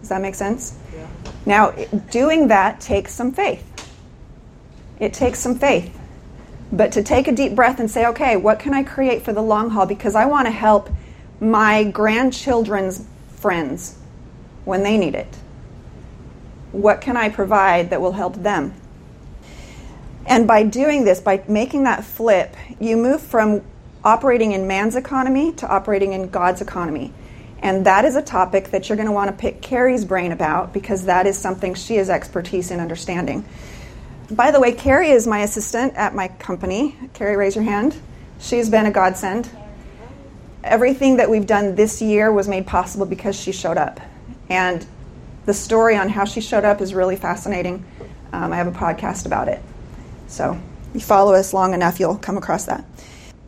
[0.00, 0.78] Does that make sense?
[0.94, 1.06] Yeah.
[1.46, 1.70] Now,
[2.10, 3.64] doing that takes some faith.
[5.00, 5.94] It takes some faith.
[6.70, 9.42] But to take a deep breath and say, okay, what can I create for the
[9.42, 9.86] long haul?
[9.86, 10.90] Because I want to help
[11.40, 13.96] my grandchildren's friends
[14.64, 15.34] when they need it.
[16.72, 18.74] What can I provide that will help them?
[20.26, 23.62] And by doing this, by making that flip, you move from
[24.04, 27.12] operating in man's economy to operating in God's economy.
[27.60, 30.72] And that is a topic that you're going to want to pick Carrie's brain about
[30.72, 33.44] because that is something she has expertise in understanding.
[34.30, 36.94] By the way, Carrie is my assistant at my company.
[37.14, 37.96] Carrie, raise your hand.
[38.38, 39.48] She's been a godsend.
[40.62, 44.00] Everything that we've done this year was made possible because she showed up.
[44.50, 44.86] And
[45.48, 47.82] the story on how she showed up is really fascinating.
[48.34, 49.62] Um, I have a podcast about it.
[50.26, 50.60] So,
[50.92, 52.84] you follow us long enough, you'll come across that.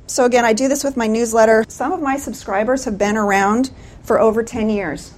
[0.06, 1.66] So, again, I do this with my newsletter.
[1.68, 3.70] Some of my subscribers have been around
[4.02, 5.12] for over 10 years.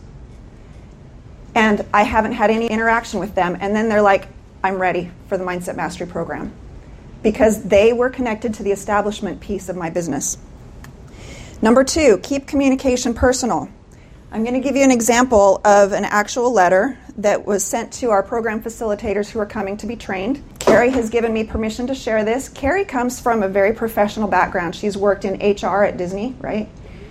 [1.54, 3.56] And I haven't had any interaction with them.
[3.60, 4.26] And then they're like,
[4.64, 6.52] I'm ready for the Mindset Mastery program
[7.22, 10.36] because they were connected to the establishment piece of my business.
[11.62, 13.68] Number two, keep communication personal.
[14.32, 18.08] I'm going to give you an example of an actual letter that was sent to
[18.08, 20.42] our program facilitators who are coming to be trained.
[20.58, 22.48] Carrie has given me permission to share this.
[22.48, 24.74] Carrie comes from a very professional background.
[24.74, 26.66] She's worked in HR at Disney, right?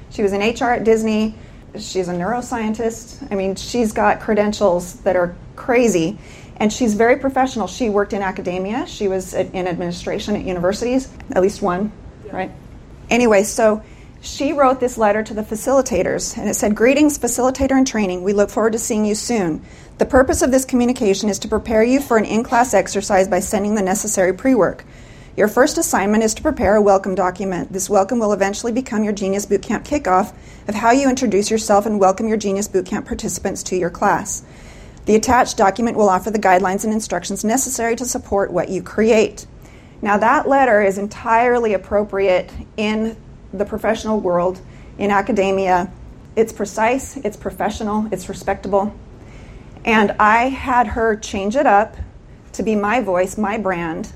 [0.09, 1.35] She was in HR at Disney.
[1.77, 3.31] She's a neuroscientist.
[3.31, 6.17] I mean, she's got credentials that are crazy.
[6.57, 7.67] And she's very professional.
[7.67, 11.91] She worked in academia, she was in administration at universities, at least one,
[12.25, 12.35] yeah.
[12.35, 12.51] right?
[13.11, 13.83] Anyway, so
[14.21, 18.21] she wrote this letter to the facilitators, and it said Greetings, facilitator in training.
[18.21, 19.65] We look forward to seeing you soon.
[19.97, 23.39] The purpose of this communication is to prepare you for an in class exercise by
[23.39, 24.85] sending the necessary pre work.
[25.35, 27.73] Your first assignment is to prepare a welcome document.
[27.73, 30.35] This welcome will eventually become your Genius Bootcamp kickoff
[30.67, 34.43] of how you introduce yourself and welcome your Genius Bootcamp participants to your class.
[35.05, 39.47] The attached document will offer the guidelines and instructions necessary to support what you create.
[40.03, 43.15] Now, that letter is entirely appropriate in
[43.53, 44.61] the professional world,
[44.97, 45.91] in academia.
[46.35, 48.95] It's precise, it's professional, it's respectable.
[49.83, 51.97] And I had her change it up
[52.53, 54.11] to be my voice, my brand,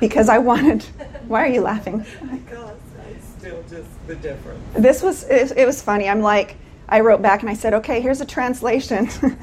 [0.00, 0.82] because I wanted.
[1.28, 2.04] Why are you laughing?
[2.22, 4.60] Oh because I still just the difference.
[4.74, 6.08] This was, it, it was funny.
[6.08, 6.56] I'm like,
[6.88, 9.08] I wrote back and I said, okay, here's a translation.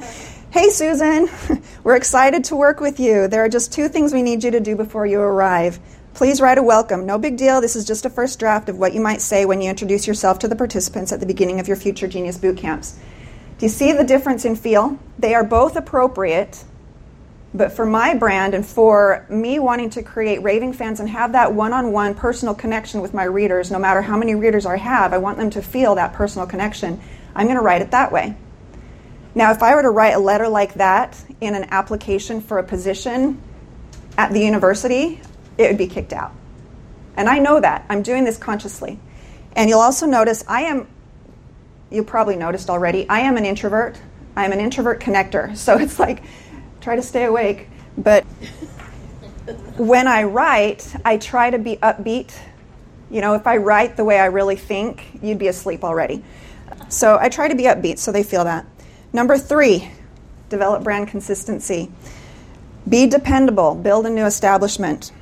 [0.54, 1.28] Hey, Susan,
[1.82, 3.26] we're excited to work with you.
[3.26, 5.80] There are just two things we need you to do before you arrive.
[6.14, 7.06] Please write a welcome.
[7.06, 7.60] No big deal.
[7.60, 10.38] This is just a first draft of what you might say when you introduce yourself
[10.38, 12.96] to the participants at the beginning of your future Genius Boot Camps.
[13.58, 14.96] Do you see the difference in feel?
[15.18, 16.62] They are both appropriate,
[17.52, 21.52] but for my brand and for me wanting to create raving fans and have that
[21.52, 25.12] one on one personal connection with my readers, no matter how many readers I have,
[25.12, 27.00] I want them to feel that personal connection.
[27.34, 28.36] I'm going to write it that way.
[29.34, 32.62] Now, if I were to write a letter like that in an application for a
[32.62, 33.42] position
[34.16, 35.20] at the university,
[35.58, 36.32] it would be kicked out.
[37.16, 37.84] And I know that.
[37.88, 38.98] I'm doing this consciously.
[39.56, 40.88] And you'll also notice I am,
[41.90, 43.96] you probably noticed already, I am an introvert.
[44.36, 45.56] I'm an introvert connector.
[45.56, 46.22] So it's like,
[46.80, 47.68] try to stay awake.
[47.96, 48.24] But
[49.76, 52.36] when I write, I try to be upbeat.
[53.10, 56.24] You know, if I write the way I really think, you'd be asleep already.
[56.88, 58.66] So I try to be upbeat so they feel that.
[59.12, 59.90] Number three,
[60.48, 61.92] develop brand consistency.
[62.88, 65.12] Be dependable, build a new establishment.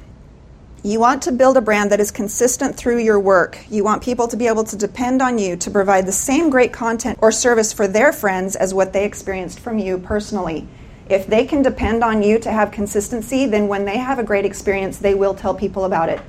[0.85, 3.57] You want to build a brand that is consistent through your work.
[3.71, 6.73] You want people to be able to depend on you to provide the same great
[6.73, 10.67] content or service for their friends as what they experienced from you personally.
[11.09, 14.45] If they can depend on you to have consistency, then when they have a great
[14.45, 16.21] experience, they will tell people about it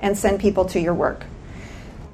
[0.00, 1.24] and send people to your work.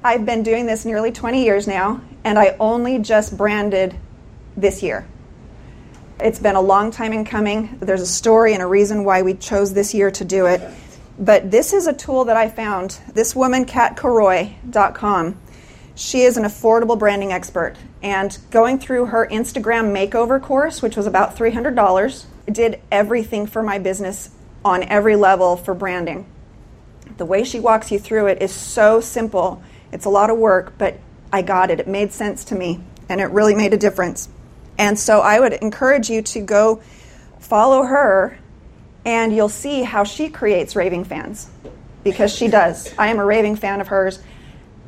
[0.01, 3.97] I've been doing this nearly 20 years now, and I only just branded
[4.55, 5.05] this year.
[6.21, 7.77] It's been a long time in coming.
[7.81, 10.61] There's a story and a reason why we chose this year to do it.
[11.19, 12.99] But this is a tool that I found.
[13.13, 15.37] This woman, katkaroy.com,
[15.93, 17.75] she is an affordable branding expert.
[18.01, 23.77] And going through her Instagram makeover course, which was about $300, did everything for my
[23.77, 24.31] business
[24.65, 26.25] on every level for branding.
[27.17, 29.61] The way she walks you through it is so simple.
[29.91, 30.97] It's a lot of work, but
[31.31, 31.79] I got it.
[31.79, 34.29] It made sense to me, and it really made a difference.
[34.77, 36.81] And so I would encourage you to go
[37.39, 38.39] follow her,
[39.05, 41.49] and you'll see how she creates raving fans
[42.03, 42.93] because she does.
[42.97, 44.19] I am a raving fan of hers.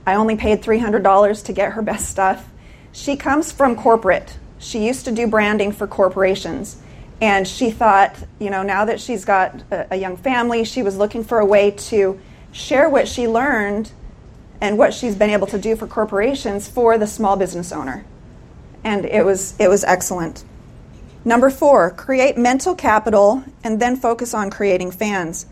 [0.05, 2.49] I only paid $300 to get her best stuff.
[2.91, 4.37] She comes from corporate.
[4.59, 6.81] She used to do branding for corporations.
[7.21, 10.97] And she thought, you know, now that she's got a, a young family, she was
[10.97, 12.19] looking for a way to
[12.51, 13.91] share what she learned
[14.61, 18.05] and what she's been able to do for corporations for the small business owner.
[18.83, 20.43] And it was, it was excellent.
[21.25, 25.45] Number four, create mental capital and then focus on creating fans.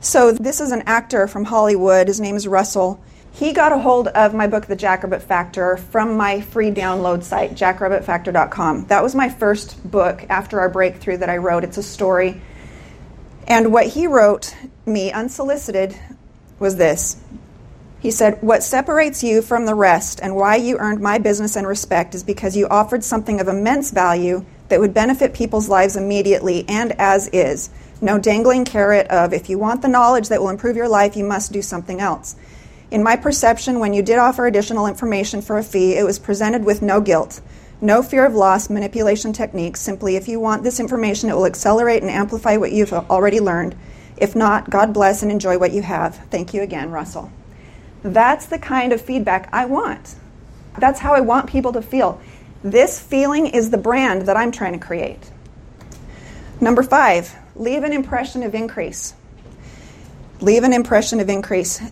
[0.00, 2.08] So, this is an actor from Hollywood.
[2.08, 3.00] His name is Russell.
[3.34, 7.52] He got a hold of my book, The Jackrabbit Factor, from my free download site,
[7.52, 8.86] jackrabbitfactor.com.
[8.86, 11.64] That was my first book after our breakthrough that I wrote.
[11.64, 12.40] It's a story.
[13.46, 14.54] And what he wrote
[14.86, 15.96] me, unsolicited,
[16.58, 17.16] was this.
[18.00, 21.66] He said, What separates you from the rest and why you earned my business and
[21.66, 26.64] respect is because you offered something of immense value that would benefit people's lives immediately
[26.66, 27.68] and as is.
[28.00, 31.24] No dangling carrot of, if you want the knowledge that will improve your life, you
[31.24, 32.36] must do something else.
[32.90, 36.64] In my perception, when you did offer additional information for a fee, it was presented
[36.64, 37.42] with no guilt,
[37.82, 39.78] no fear of loss, manipulation techniques.
[39.78, 43.76] Simply, if you want this information, it will accelerate and amplify what you've already learned.
[44.16, 46.16] If not, God bless and enjoy what you have.
[46.30, 47.30] Thank you again, Russell.
[48.02, 50.14] That's the kind of feedback I want.
[50.78, 52.18] That's how I want people to feel.
[52.64, 55.30] This feeling is the brand that I'm trying to create.
[56.60, 59.14] Number five, leave an impression of increase.
[60.40, 61.82] Leave an impression of increase.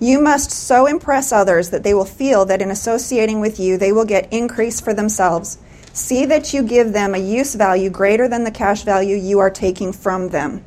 [0.00, 3.92] You must so impress others that they will feel that in associating with you, they
[3.92, 5.58] will get increase for themselves.
[5.92, 9.50] See that you give them a use value greater than the cash value you are
[9.50, 10.64] taking from them.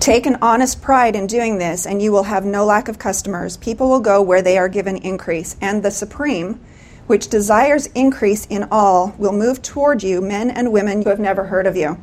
[0.00, 3.58] Take an honest pride in doing this, and you will have no lack of customers.
[3.58, 6.58] People will go where they are given increase, and the Supreme,
[7.06, 11.44] which desires increase in all, will move toward you, men and women who have never
[11.44, 12.02] heard of you.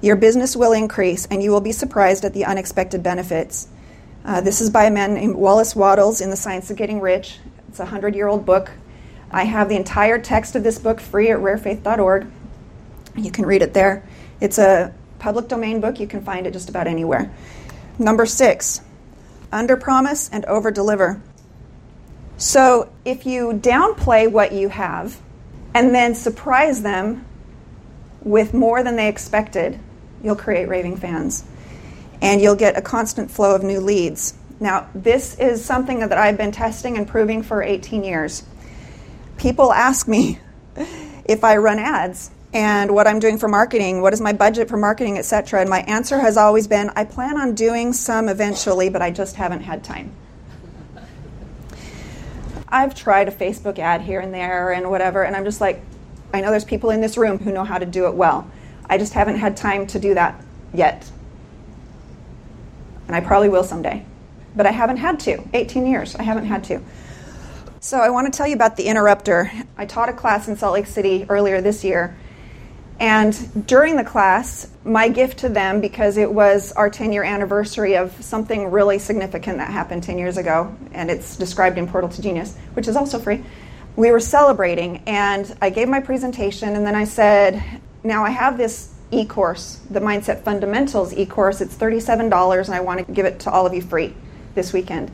[0.00, 3.68] Your business will increase, and you will be surprised at the unexpected benefits.
[4.24, 7.38] Uh, this is by a man named Wallace Wattles in The Science of Getting Rich.
[7.68, 8.72] It's a 100 year old book.
[9.30, 12.26] I have the entire text of this book free at rarefaith.org.
[13.14, 14.04] You can read it there.
[14.40, 16.00] It's a public domain book.
[16.00, 17.30] You can find it just about anywhere.
[17.98, 18.80] Number six,
[19.52, 21.22] under promise and over deliver.
[22.36, 25.20] So if you downplay what you have
[25.74, 27.26] and then surprise them
[28.22, 29.78] with more than they expected,
[30.22, 31.44] you'll create raving fans
[32.22, 34.34] and you'll get a constant flow of new leads.
[34.58, 38.42] Now, this is something that I've been testing and proving for 18 years.
[39.38, 40.38] People ask me
[41.24, 44.76] if I run ads and what I'm doing for marketing, what is my budget for
[44.76, 45.60] marketing, etc.
[45.60, 49.36] And my answer has always been I plan on doing some eventually, but I just
[49.36, 50.12] haven't had time.
[52.68, 55.82] I've tried a Facebook ad here and there and whatever, and I'm just like,
[56.32, 58.48] I know there's people in this room who know how to do it well.
[58.88, 60.40] I just haven't had time to do that
[60.72, 61.10] yet.
[63.06, 64.04] And I probably will someday.
[64.54, 65.42] But I haven't had to.
[65.52, 66.80] 18 years, I haven't had to.
[67.80, 69.50] So I want to tell you about the interrupter.
[69.76, 72.16] I taught a class in Salt Lake City earlier this year
[73.00, 77.96] and during the class, my gift to them, because it was our 10 year anniversary
[77.96, 82.20] of something really significant that happened 10 years ago, and it's described in Portal to
[82.20, 83.42] Genius, which is also free,
[83.96, 85.02] we were celebrating.
[85.06, 87.62] And I gave my presentation, and then I said,
[88.04, 91.62] Now I have this e course, the Mindset Fundamentals e course.
[91.62, 94.14] It's $37, and I want to give it to all of you free
[94.54, 95.10] this weekend.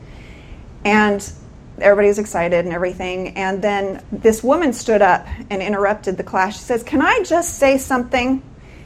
[0.83, 1.31] And
[1.79, 3.29] everybody was excited and everything.
[3.29, 6.57] And then this woman stood up and interrupted the class.
[6.57, 8.41] She says, Can I just say something?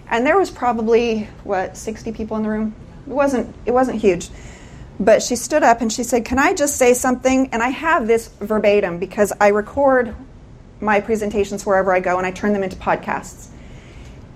[0.09, 2.75] And there was probably, what, 60 people in the room?
[3.07, 4.29] It wasn't, it wasn't huge.
[4.99, 7.49] But she stood up and she said, Can I just say something?
[7.51, 10.15] And I have this verbatim because I record
[10.79, 13.47] my presentations wherever I go and I turn them into podcasts.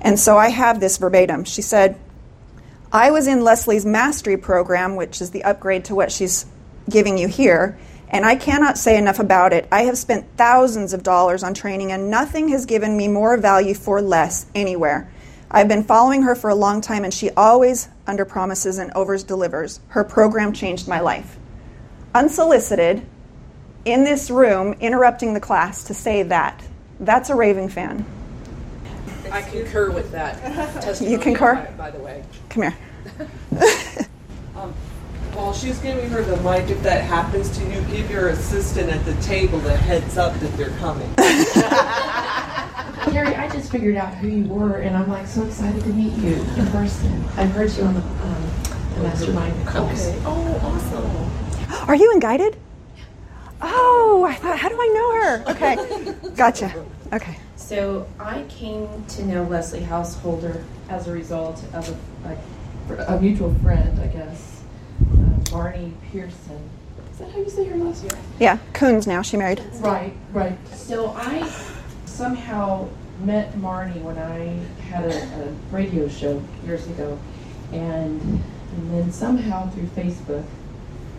[0.01, 1.43] And so I have this verbatim.
[1.43, 1.99] She said,
[2.91, 6.45] I was in Leslie's mastery program, which is the upgrade to what she's
[6.89, 7.77] giving you here
[8.15, 9.67] and I cannot say enough about it.
[9.73, 13.73] I have spent thousands of dollars on training, and nothing has given me more value
[13.73, 15.11] for less anywhere.
[15.51, 19.25] I've been following her for a long time, and she always under promises and overs
[19.25, 19.81] delivers.
[19.89, 21.35] Her program changed my life.
[22.13, 23.05] Unsolicited,
[23.83, 26.63] in this room, interrupting the class to say that.
[27.01, 28.05] That's a raving fan.
[29.29, 31.01] I concur with that.
[31.01, 31.55] you concur?
[31.55, 32.23] By, by the way.
[32.47, 32.77] Come here.
[35.35, 39.03] while she's giving her the mic, if that happens to you, give your assistant at
[39.05, 41.13] the table a heads up that they're coming.
[43.11, 46.13] Carrie, I just figured out who you were, and I'm like so excited to meet
[46.17, 47.23] you in person.
[47.37, 48.49] I've heard you on the, um,
[48.95, 50.07] the mastermind calls.
[50.07, 50.21] Okay.
[50.25, 51.89] Oh, awesome.
[51.89, 52.57] Are you in Guided?
[53.61, 55.51] Oh, I thought, how do I know her?
[55.51, 56.85] Okay, gotcha.
[57.13, 57.37] Okay.
[57.55, 63.53] So I came to know Leslie Householder as a result of a, a, a mutual
[63.55, 64.54] friend, I guess,
[65.51, 66.59] Marnie Pehrson.
[67.11, 68.21] Is that how you say her last name?
[68.39, 69.21] Yeah, Coons now.
[69.21, 69.63] She married.
[69.75, 70.57] Right, right.
[70.67, 71.49] So I
[72.05, 72.89] somehow
[73.21, 77.17] met Marnie when I had a, a radio show years ago,
[77.71, 80.43] and, and then somehow through Facebook,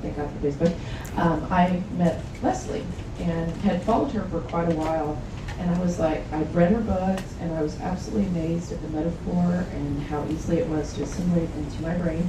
[0.02, 0.74] thank God for Facebook,
[1.16, 2.84] um, I met Leslie
[3.20, 5.20] and had followed her for quite a while.
[5.58, 8.88] And I was like, I'd read her books, and I was absolutely amazed at the
[8.88, 12.28] metaphor and how easily it was to assimilate into my brain.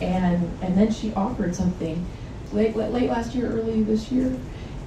[0.00, 2.06] And and then she offered something
[2.52, 4.36] late late, last year, early this year,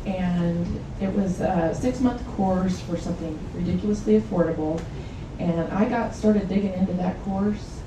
[0.06, 4.82] and it was a six month course for something ridiculously affordable.
[5.40, 7.80] And I got started digging into that course,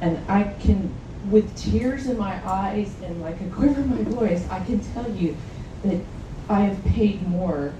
[0.00, 0.92] and I can,
[1.30, 5.10] with tears in my eyes and like a quiver in my voice, I can tell
[5.12, 5.36] you
[5.84, 6.00] that
[6.48, 7.72] I have paid more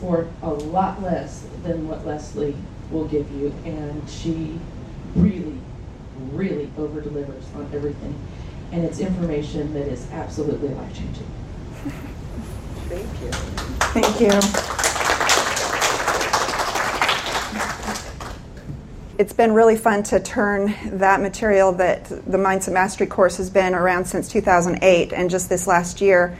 [0.00, 2.56] for a lot less than what Leslie
[2.90, 4.58] will give you, and she
[5.16, 5.58] really,
[6.32, 8.14] really over delivers on everything.
[8.72, 11.26] And it's information that is absolutely life changing.
[12.88, 13.30] Thank you.
[13.92, 14.76] Thank you.
[19.18, 23.74] It's been really fun to turn that material that the Mindset Mastery course has been
[23.74, 26.36] around since 2008, and just this last year,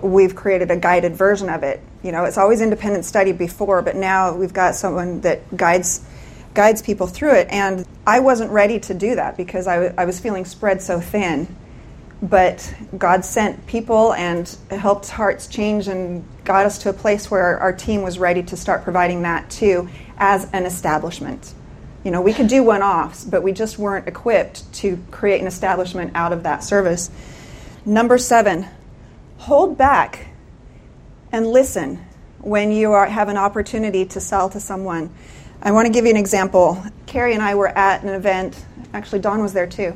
[0.00, 1.80] we've created a guided version of it.
[2.04, 6.06] You know, it's always independent study before, but now we've got someone that guides
[6.54, 7.48] guides people through it.
[7.50, 11.00] And I wasn't ready to do that because I, w- I was feeling spread so
[11.00, 11.54] thin.
[12.22, 17.58] But God sent people and helped hearts change and got us to a place where
[17.58, 19.88] our team was ready to start providing that too
[20.18, 21.54] as an establishment.
[22.04, 25.46] You know, we could do one offs, but we just weren't equipped to create an
[25.46, 27.10] establishment out of that service.
[27.86, 28.66] Number seven,
[29.38, 30.28] hold back
[31.32, 32.04] and listen
[32.38, 35.10] when you are, have an opportunity to sell to someone.
[35.62, 36.82] I want to give you an example.
[37.06, 39.94] Carrie and I were at an event, actually, Dawn was there too.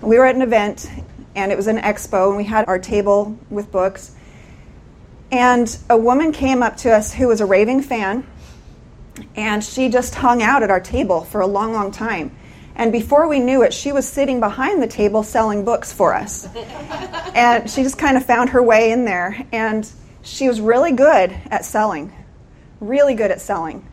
[0.00, 0.88] We were at an event,
[1.34, 4.14] and it was an expo, and we had our table with books.
[5.32, 8.24] And a woman came up to us who was a raving fan,
[9.34, 12.36] and she just hung out at our table for a long, long time.
[12.76, 16.46] And before we knew it, she was sitting behind the table selling books for us.
[17.34, 19.46] and she just kind of found her way in there.
[19.50, 19.90] And
[20.22, 22.12] she was really good at selling,
[22.80, 23.89] really good at selling.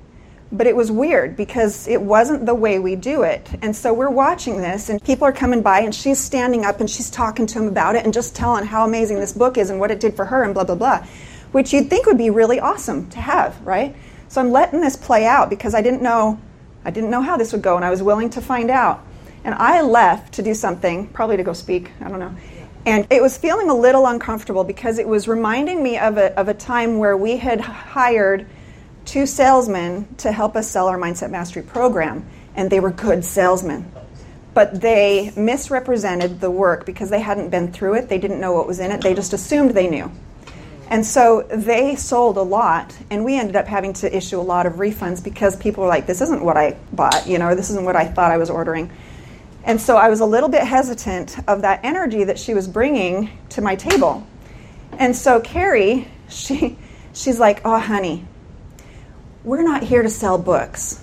[0.52, 3.50] But it was weird because it wasn't the way we do it.
[3.62, 6.90] And so we're watching this, and people are coming by, and she's standing up and
[6.90, 9.80] she's talking to them about it and just telling how amazing this book is and
[9.80, 11.06] what it did for her and blah, blah, blah,
[11.52, 13.96] which you'd think would be really awesome to have, right?
[14.30, 16.40] So I'm letting this play out because I didn't know
[16.88, 19.04] I didn't know how this would go and I was willing to find out.
[19.44, 22.34] And I left to do something, probably to go speak, I don't know.
[22.86, 26.48] And it was feeling a little uncomfortable because it was reminding me of a, of
[26.48, 28.48] a time where we had hired
[29.08, 33.90] two salesmen to help us sell our Mindset Mastery program, and they were good salesmen.
[34.54, 38.68] But they misrepresented the work because they hadn't been through it, they didn't know what
[38.68, 40.12] was in it, they just assumed they knew.
[40.90, 44.66] And so they sold a lot, and we ended up having to issue a lot
[44.66, 47.84] of refunds because people were like, this isn't what I bought, you know, this isn't
[47.84, 48.92] what I thought I was ordering.
[49.64, 53.30] And so I was a little bit hesitant of that energy that she was bringing
[53.50, 54.26] to my table.
[54.94, 56.78] And so Carrie, she,
[57.14, 58.26] she's like, oh, honey,
[59.48, 61.02] we're not here to sell books.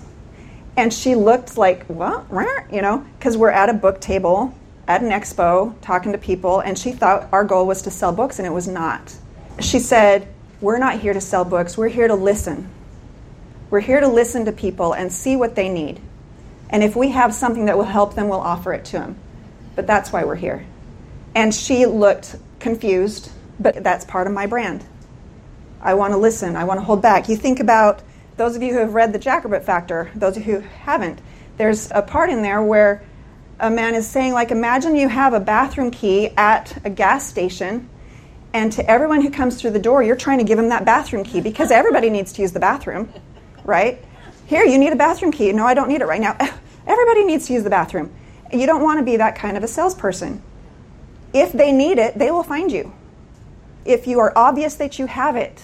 [0.77, 2.71] And she looked like, what?
[2.71, 4.53] You know, because we're at a book table
[4.87, 8.39] at an expo talking to people, and she thought our goal was to sell books,
[8.39, 9.15] and it was not
[9.59, 10.27] she said,
[10.61, 12.69] We're not here to sell books, we're here to listen.
[13.69, 15.99] We're here to listen to people and see what they need.
[16.69, 19.17] And if we have something that will help them, we'll offer it to them.
[19.75, 20.65] But that's why we're here.
[21.33, 24.83] And she looked confused, but that's part of my brand.
[25.81, 27.27] I want to listen, I want to hold back.
[27.27, 28.01] You think about
[28.37, 31.19] those of you who have read The Jackrabbit Factor, those of you who haven't,
[31.57, 33.03] there's a part in there where
[33.59, 37.89] a man is saying, like, imagine you have a bathroom key at a gas station
[38.55, 41.25] and to everyone who comes through the door, you're trying to give them that bathroom
[41.25, 43.11] key because everybody needs to use the bathroom,
[43.65, 44.01] right?
[44.45, 45.51] Here, you need a bathroom key.
[45.51, 46.37] No, I don't need it right now.
[46.87, 48.15] Everybody needs to use the bathroom.
[48.53, 50.41] You don't want to be that kind of a salesperson.
[51.33, 52.93] If they need it, they will find you.
[53.83, 55.61] If you are obvious that you have it,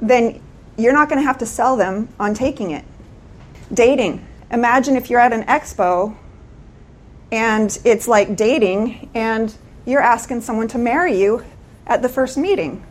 [0.00, 0.40] then
[0.76, 2.84] you're not going to have to sell them on taking it.
[3.72, 4.26] Dating.
[4.50, 6.16] Imagine if you're at an expo
[7.32, 9.54] and it's like dating and
[9.84, 11.44] you're asking someone to marry you
[11.86, 12.84] at the first meeting.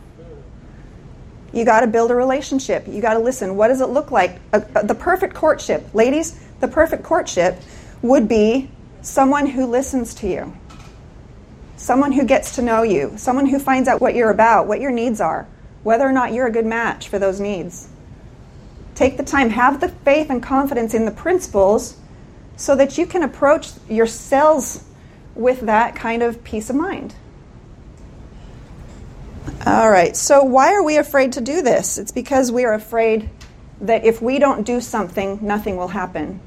[1.54, 2.88] You got to build a relationship.
[2.88, 3.56] You got to listen.
[3.56, 4.40] What does it look like?
[4.52, 7.58] the perfect courtship, ladies, the perfect courtship
[8.02, 8.70] would be
[9.02, 10.58] someone who listens to you,
[11.78, 14.92] someone who gets to know you, someone who finds out what you're about, what your
[14.92, 15.48] needs are,
[15.86, 17.88] whether or not you're a good match for those needs.
[18.96, 21.96] Take the time, have the faith and confidence in the principles
[22.56, 24.84] so that you can approach your sales
[25.36, 27.14] with that kind of peace of mind.
[29.64, 32.00] All right, so why are we afraid to do this?
[32.00, 33.30] It's because we are afraid
[33.82, 36.40] that if we don't do something, nothing will happen.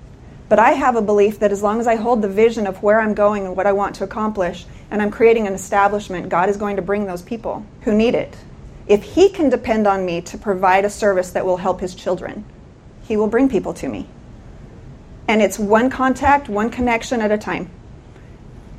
[0.49, 3.01] But I have a belief that as long as I hold the vision of where
[3.01, 6.57] I'm going and what I want to accomplish, and I'm creating an establishment, God is
[6.57, 8.37] going to bring those people who need it.
[8.89, 12.45] If He can depend on me to provide a service that will help His children,
[13.03, 14.09] He will bring people to me.
[15.29, 17.71] And it's one contact, one connection at a time.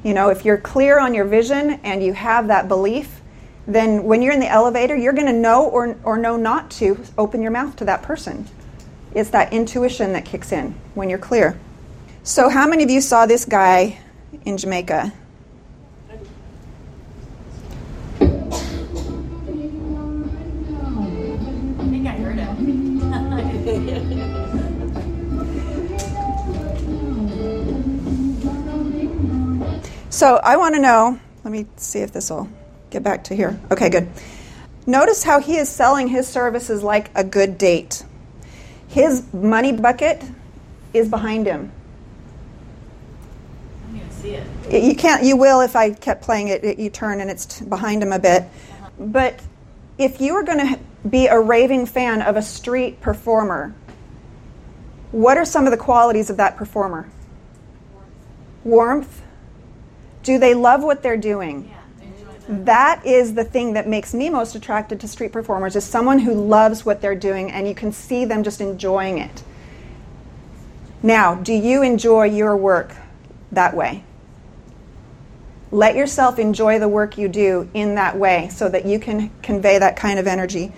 [0.04, 3.22] You know, if you're clear on your vision and you have that belief,
[3.68, 7.00] then when you're in the elevator, you're going to know or, or know not to
[7.18, 8.48] open your mouth to that person.
[9.14, 11.60] It's that intuition that kicks in when you're clear.
[12.24, 14.00] So, how many of you saw this guy
[14.46, 15.14] in Jamaica?
[30.10, 32.50] So I want to know, let me see if this will
[32.90, 33.60] get back to here.
[33.72, 34.10] Okay, good.
[34.88, 38.04] Notice how he is selling his services like a good date.
[38.88, 40.24] His money bucket
[40.94, 41.72] is behind him.
[43.84, 44.84] I don't even see it.
[44.84, 48.12] You can't, you will if I kept playing it, you turn and it's behind him
[48.12, 48.42] a bit.
[48.42, 48.90] Uh-huh.
[48.98, 49.40] But
[50.00, 53.76] if you are going to be a raving fan of a street performer,
[55.12, 57.08] what are some of the qualities of that performer?
[58.64, 59.22] Warmth
[60.30, 61.74] do they love what they're doing?
[62.48, 66.34] that is the thing that makes me most attracted to street performers is someone who
[66.34, 69.44] loves what they're doing and you can see them just enjoying it.
[71.02, 72.96] Now, do you enjoy your work
[73.52, 74.04] that way?
[75.72, 79.80] Let yourself enjoy the work you do in that way so that you can convey
[79.80, 80.72] that kind of energy.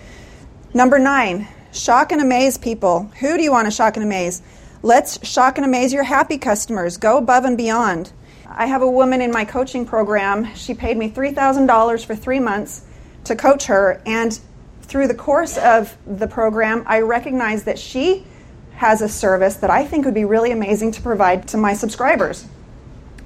[0.72, 3.10] Number nine, shock and amaze people.
[3.20, 4.40] Who do you want to shock and amaze?
[4.82, 6.96] Let's shock and amaze your happy customers.
[6.96, 8.12] Go above and beyond.
[8.56, 10.54] I have a woman in my coaching program.
[10.54, 12.84] She paid me $3,000 for three months
[13.24, 14.02] to coach her.
[14.04, 14.38] And
[14.82, 18.26] through the course of the program, I recognized that she
[18.74, 22.46] has a service that I think would be really amazing to provide to my subscribers.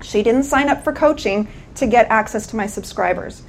[0.02, 3.42] She didn't sign up for coaching to get access to my subscribers.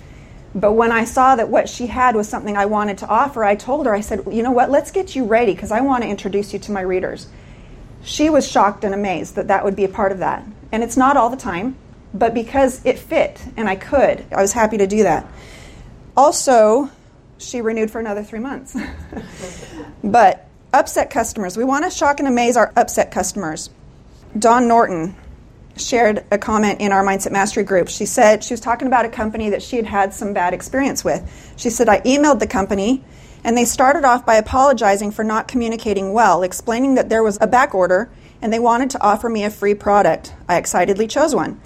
[0.55, 3.55] But when I saw that what she had was something I wanted to offer, I
[3.55, 6.09] told her, I said, you know what, let's get you ready because I want to
[6.09, 7.27] introduce you to my readers.
[8.03, 10.43] She was shocked and amazed that that would be a part of that.
[10.71, 11.77] And it's not all the time,
[12.13, 15.27] but because it fit and I could, I was happy to do that.
[16.15, 16.89] Also,
[17.37, 18.75] she renewed for another three months.
[20.03, 23.69] but upset customers, we want to shock and amaze our upset customers.
[24.37, 25.15] Dawn Norton
[25.77, 27.87] shared a comment in our Mindset Mastery group.
[27.87, 31.03] She said she was talking about a company that she had had some bad experience
[31.03, 31.53] with.
[31.55, 33.03] She said, I emailed the company
[33.43, 37.47] and they started off by apologizing for not communicating well, explaining that there was a
[37.47, 38.09] back order
[38.41, 40.33] and they wanted to offer me a free product.
[40.47, 41.59] I excitedly chose one.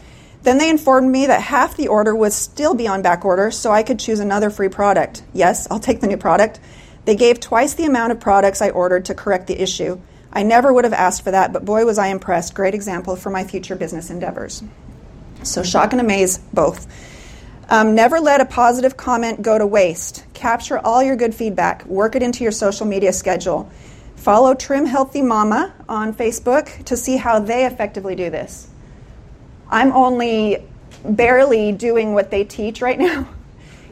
[0.43, 3.71] Then they informed me that half the order would still be on back order, so
[3.71, 5.23] I could choose another free product.
[5.33, 6.59] Yes, I'll take the new product.
[7.05, 9.99] They gave twice the amount of products I ordered to correct the issue.
[10.33, 12.55] I never would have asked for that, but boy, was I impressed.
[12.55, 14.63] Great example for my future business endeavors.
[15.43, 16.87] So, shock and amaze both.
[17.69, 20.25] Um, never let a positive comment go to waste.
[20.33, 23.69] Capture all your good feedback, work it into your social media schedule.
[24.21, 28.67] Follow Trim Healthy Mama on Facebook to see how they effectively do this.
[29.67, 30.63] I'm only
[31.03, 33.27] barely doing what they teach right now.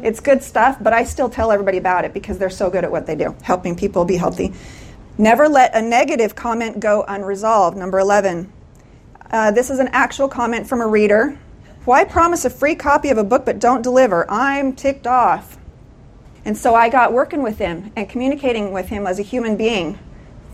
[0.01, 2.91] It's good stuff, but I still tell everybody about it because they're so good at
[2.91, 4.53] what they do, helping people be healthy.
[5.17, 7.75] Never let a negative comment go unresolved.
[7.75, 8.49] Number 11.
[9.29, 11.37] Uh, this is an actual comment from a reader.
[11.83, 14.25] Why promise a free copy of a book but don't deliver?
[14.31, 15.57] I'm ticked off.
[16.45, 19.99] And so I got working with him and communicating with him as a human being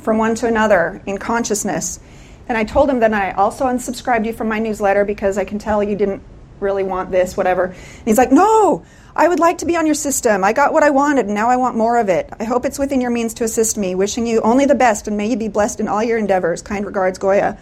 [0.05, 1.99] from one to another in consciousness.
[2.47, 5.59] And I told him that I also unsubscribed you from my newsletter because I can
[5.59, 6.21] tell you didn't
[6.59, 7.65] really want this, whatever.
[7.65, 8.85] And he's like, No,
[9.15, 10.43] I would like to be on your system.
[10.43, 12.29] I got what I wanted, and now I want more of it.
[12.39, 13.95] I hope it's within your means to assist me.
[13.95, 16.61] Wishing you only the best, and may you be blessed in all your endeavors.
[16.61, 17.57] Kind regards, Goya.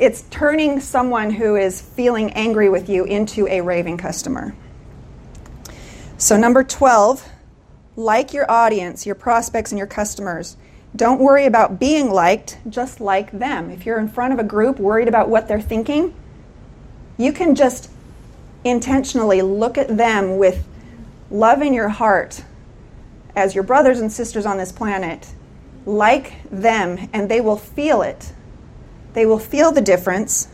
[0.00, 4.54] It's turning someone who is feeling angry with you into a raving customer.
[6.16, 7.28] So, number 12,
[7.96, 10.56] like your audience, your prospects, and your customers.
[10.98, 13.70] Don't worry about being liked, just like them.
[13.70, 16.12] If you're in front of a group worried about what they're thinking,
[17.16, 17.88] you can just
[18.64, 20.66] intentionally look at them with
[21.30, 22.42] love in your heart
[23.36, 25.28] as your brothers and sisters on this planet
[25.86, 28.32] like them and they will feel it.
[29.12, 30.48] They will feel the difference.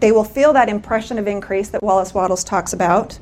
[0.00, 3.20] They will feel that impression of increase that Wallace Wattles talks about.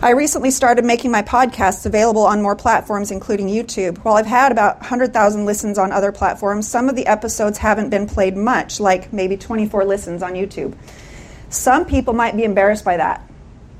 [0.00, 3.98] I recently started making my podcasts available on more platforms, including YouTube.
[4.04, 8.06] While I've had about 100,000 listens on other platforms, some of the episodes haven't been
[8.06, 10.76] played much, like maybe 24 listens on YouTube.
[11.50, 13.28] Some people might be embarrassed by that.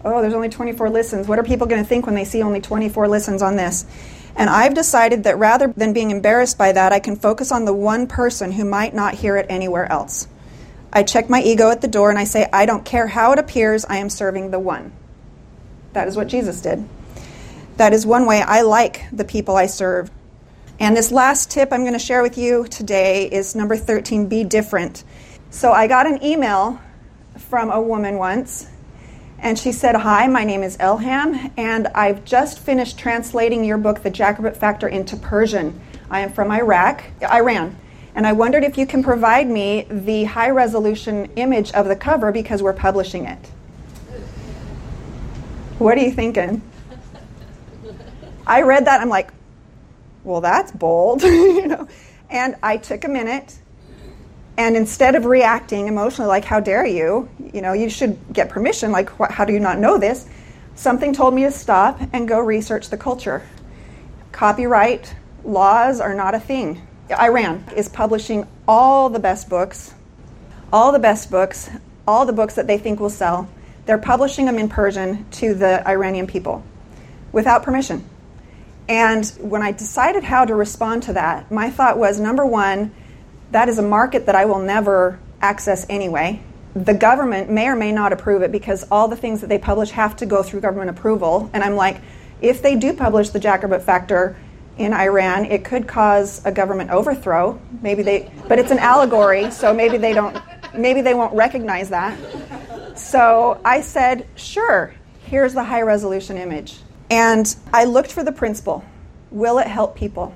[0.05, 1.29] Oh, there's only 24 listens.
[1.29, 3.87] What are people going to think when they see only 24 listens on this?
[4.35, 7.73] And I've decided that rather than being embarrassed by that, I can focus on the
[7.73, 10.27] one person who might not hear it anywhere else.
[10.93, 13.39] I check my ego at the door and I say, I don't care how it
[13.39, 14.98] appears, I am serving the one.
[15.93, 16.87] That is what Jesus did.
[17.77, 20.11] That is one way I like the people I serve.
[20.81, 24.45] And this last tip I'm going to share with you today is number 13 be
[24.45, 25.05] different.
[25.51, 26.81] So I got an email
[27.37, 28.69] from a woman once,
[29.39, 34.03] and she said, Hi, my name is Elham, and I've just finished translating your book,
[34.03, 35.81] The Jackrabbit Factor, into Persian.
[36.11, 37.77] I am from Iraq, Iran.
[38.15, 42.33] And I wondered if you can provide me the high resolution image of the cover
[42.33, 43.51] because we're publishing it.
[45.79, 46.61] What are you thinking?
[48.45, 49.31] I read that, I'm like,
[50.25, 51.87] well, that's bold, you know.
[52.31, 53.57] And I took a minute,
[54.57, 58.91] and instead of reacting emotionally, like, how dare you, you know, you should get permission,
[58.91, 60.29] like, wh- how do you not know this?
[60.75, 63.47] Something told me to stop and go research the culture.
[64.33, 65.15] Copyright
[65.45, 66.83] laws are not a thing.
[67.09, 69.95] Iran is publishing all the best books,
[70.73, 71.71] all the best books,
[72.07, 73.49] all the books that they think will sell
[73.89, 76.63] they're publishing them in Persian to the Iranian people
[77.33, 78.05] without permission.
[78.87, 82.95] And when I decided how to respond to that, my thought was number one,
[83.51, 86.43] that is a market that I will never access anyway.
[86.75, 89.91] The government may or may not approve it because all the things that they publish
[89.93, 91.49] have to go through government approval.
[91.55, 92.03] And I'm like,
[92.43, 94.37] if they do publish the Jackrabbit Factor
[94.77, 97.59] in Iran, it could cause a government overthrow.
[97.81, 100.37] Maybe they, but it's an allegory, so maybe they don't,
[100.75, 102.19] maybe they won't recognize that.
[102.99, 104.93] So I said, sure,
[105.25, 106.79] here's the high resolution image.
[107.11, 108.85] And I looked for the principle
[109.31, 110.35] will it help people?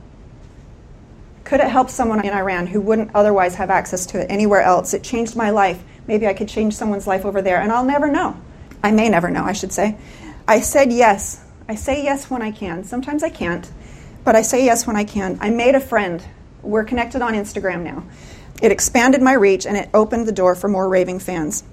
[1.45, 4.95] Could it help someone in Iran who wouldn't otherwise have access to it anywhere else?
[4.95, 5.83] It changed my life.
[6.07, 8.37] Maybe I could change someone's life over there, and I'll never know.
[8.83, 9.97] I may never know, I should say.
[10.47, 11.43] I said yes.
[11.69, 12.85] I say yes when I can.
[12.85, 13.71] Sometimes I can't,
[14.25, 15.39] but I say yes when I can.
[15.41, 16.23] I made a friend.
[16.63, 18.05] We're connected on Instagram now.
[18.61, 21.65] It expanded my reach and it opened the door for more raving fans.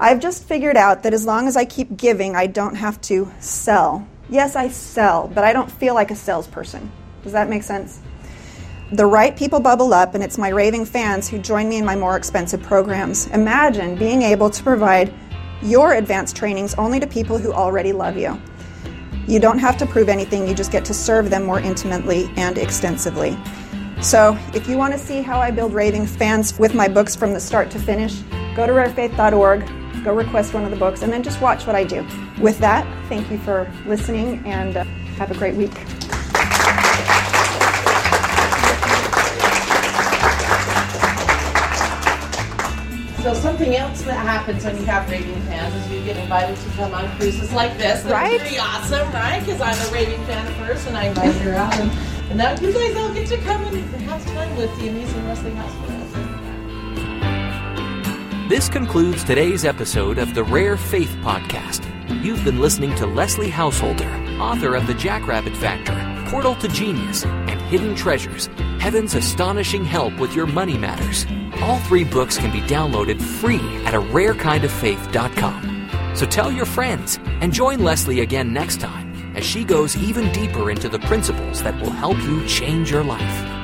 [0.00, 3.28] I've just figured out that as long as I keep giving, I don't have to
[3.40, 4.06] sell.
[4.30, 6.92] Yes, I sell, but I don't feel like a salesperson.
[7.24, 8.00] Does that make sense?
[8.92, 11.96] The right people bubble up, and it's my raving fans who join me in my
[11.96, 13.26] more expensive programs.
[13.28, 15.12] Imagine being able to provide
[15.62, 18.40] your advanced trainings only to people who already love you.
[19.26, 22.56] You don't have to prove anything, you just get to serve them more intimately and
[22.56, 23.36] extensively.
[24.00, 27.32] So, if you want to see how I build raving fans with my books from
[27.32, 28.20] the start to finish,
[28.54, 31.84] go to rarefaith.org go request one of the books, and then just watch what I
[31.84, 32.06] do.
[32.40, 34.84] With that, thank you for listening and uh,
[35.16, 35.72] have a great week.
[43.22, 46.70] So something else that happens when you have raving fans is you get invited to
[46.76, 48.02] come on cruises like this.
[48.02, 48.40] That's right?
[48.40, 49.40] pretty awesome, right?
[49.40, 51.90] Because I'm a raving fan first, and I invite her out, and,
[52.30, 55.50] and now you guys all get to come and have fun with the Amazing Leslie
[55.50, 55.97] Householder.
[58.48, 61.84] This concludes today's episode of the Rare Faith Podcast.
[62.24, 64.08] You've been listening to Leslie Householder,
[64.40, 65.92] author of The Jackrabbit Factor,
[66.30, 68.48] Portal to Genius, and Hidden Treasures
[68.80, 71.26] Heaven's Astonishing Help with Your Money Matters.
[71.60, 76.16] All three books can be downloaded free at a rarekindoffaith.com.
[76.16, 80.70] So tell your friends and join Leslie again next time as she goes even deeper
[80.70, 83.57] into the principles that will help you change your life.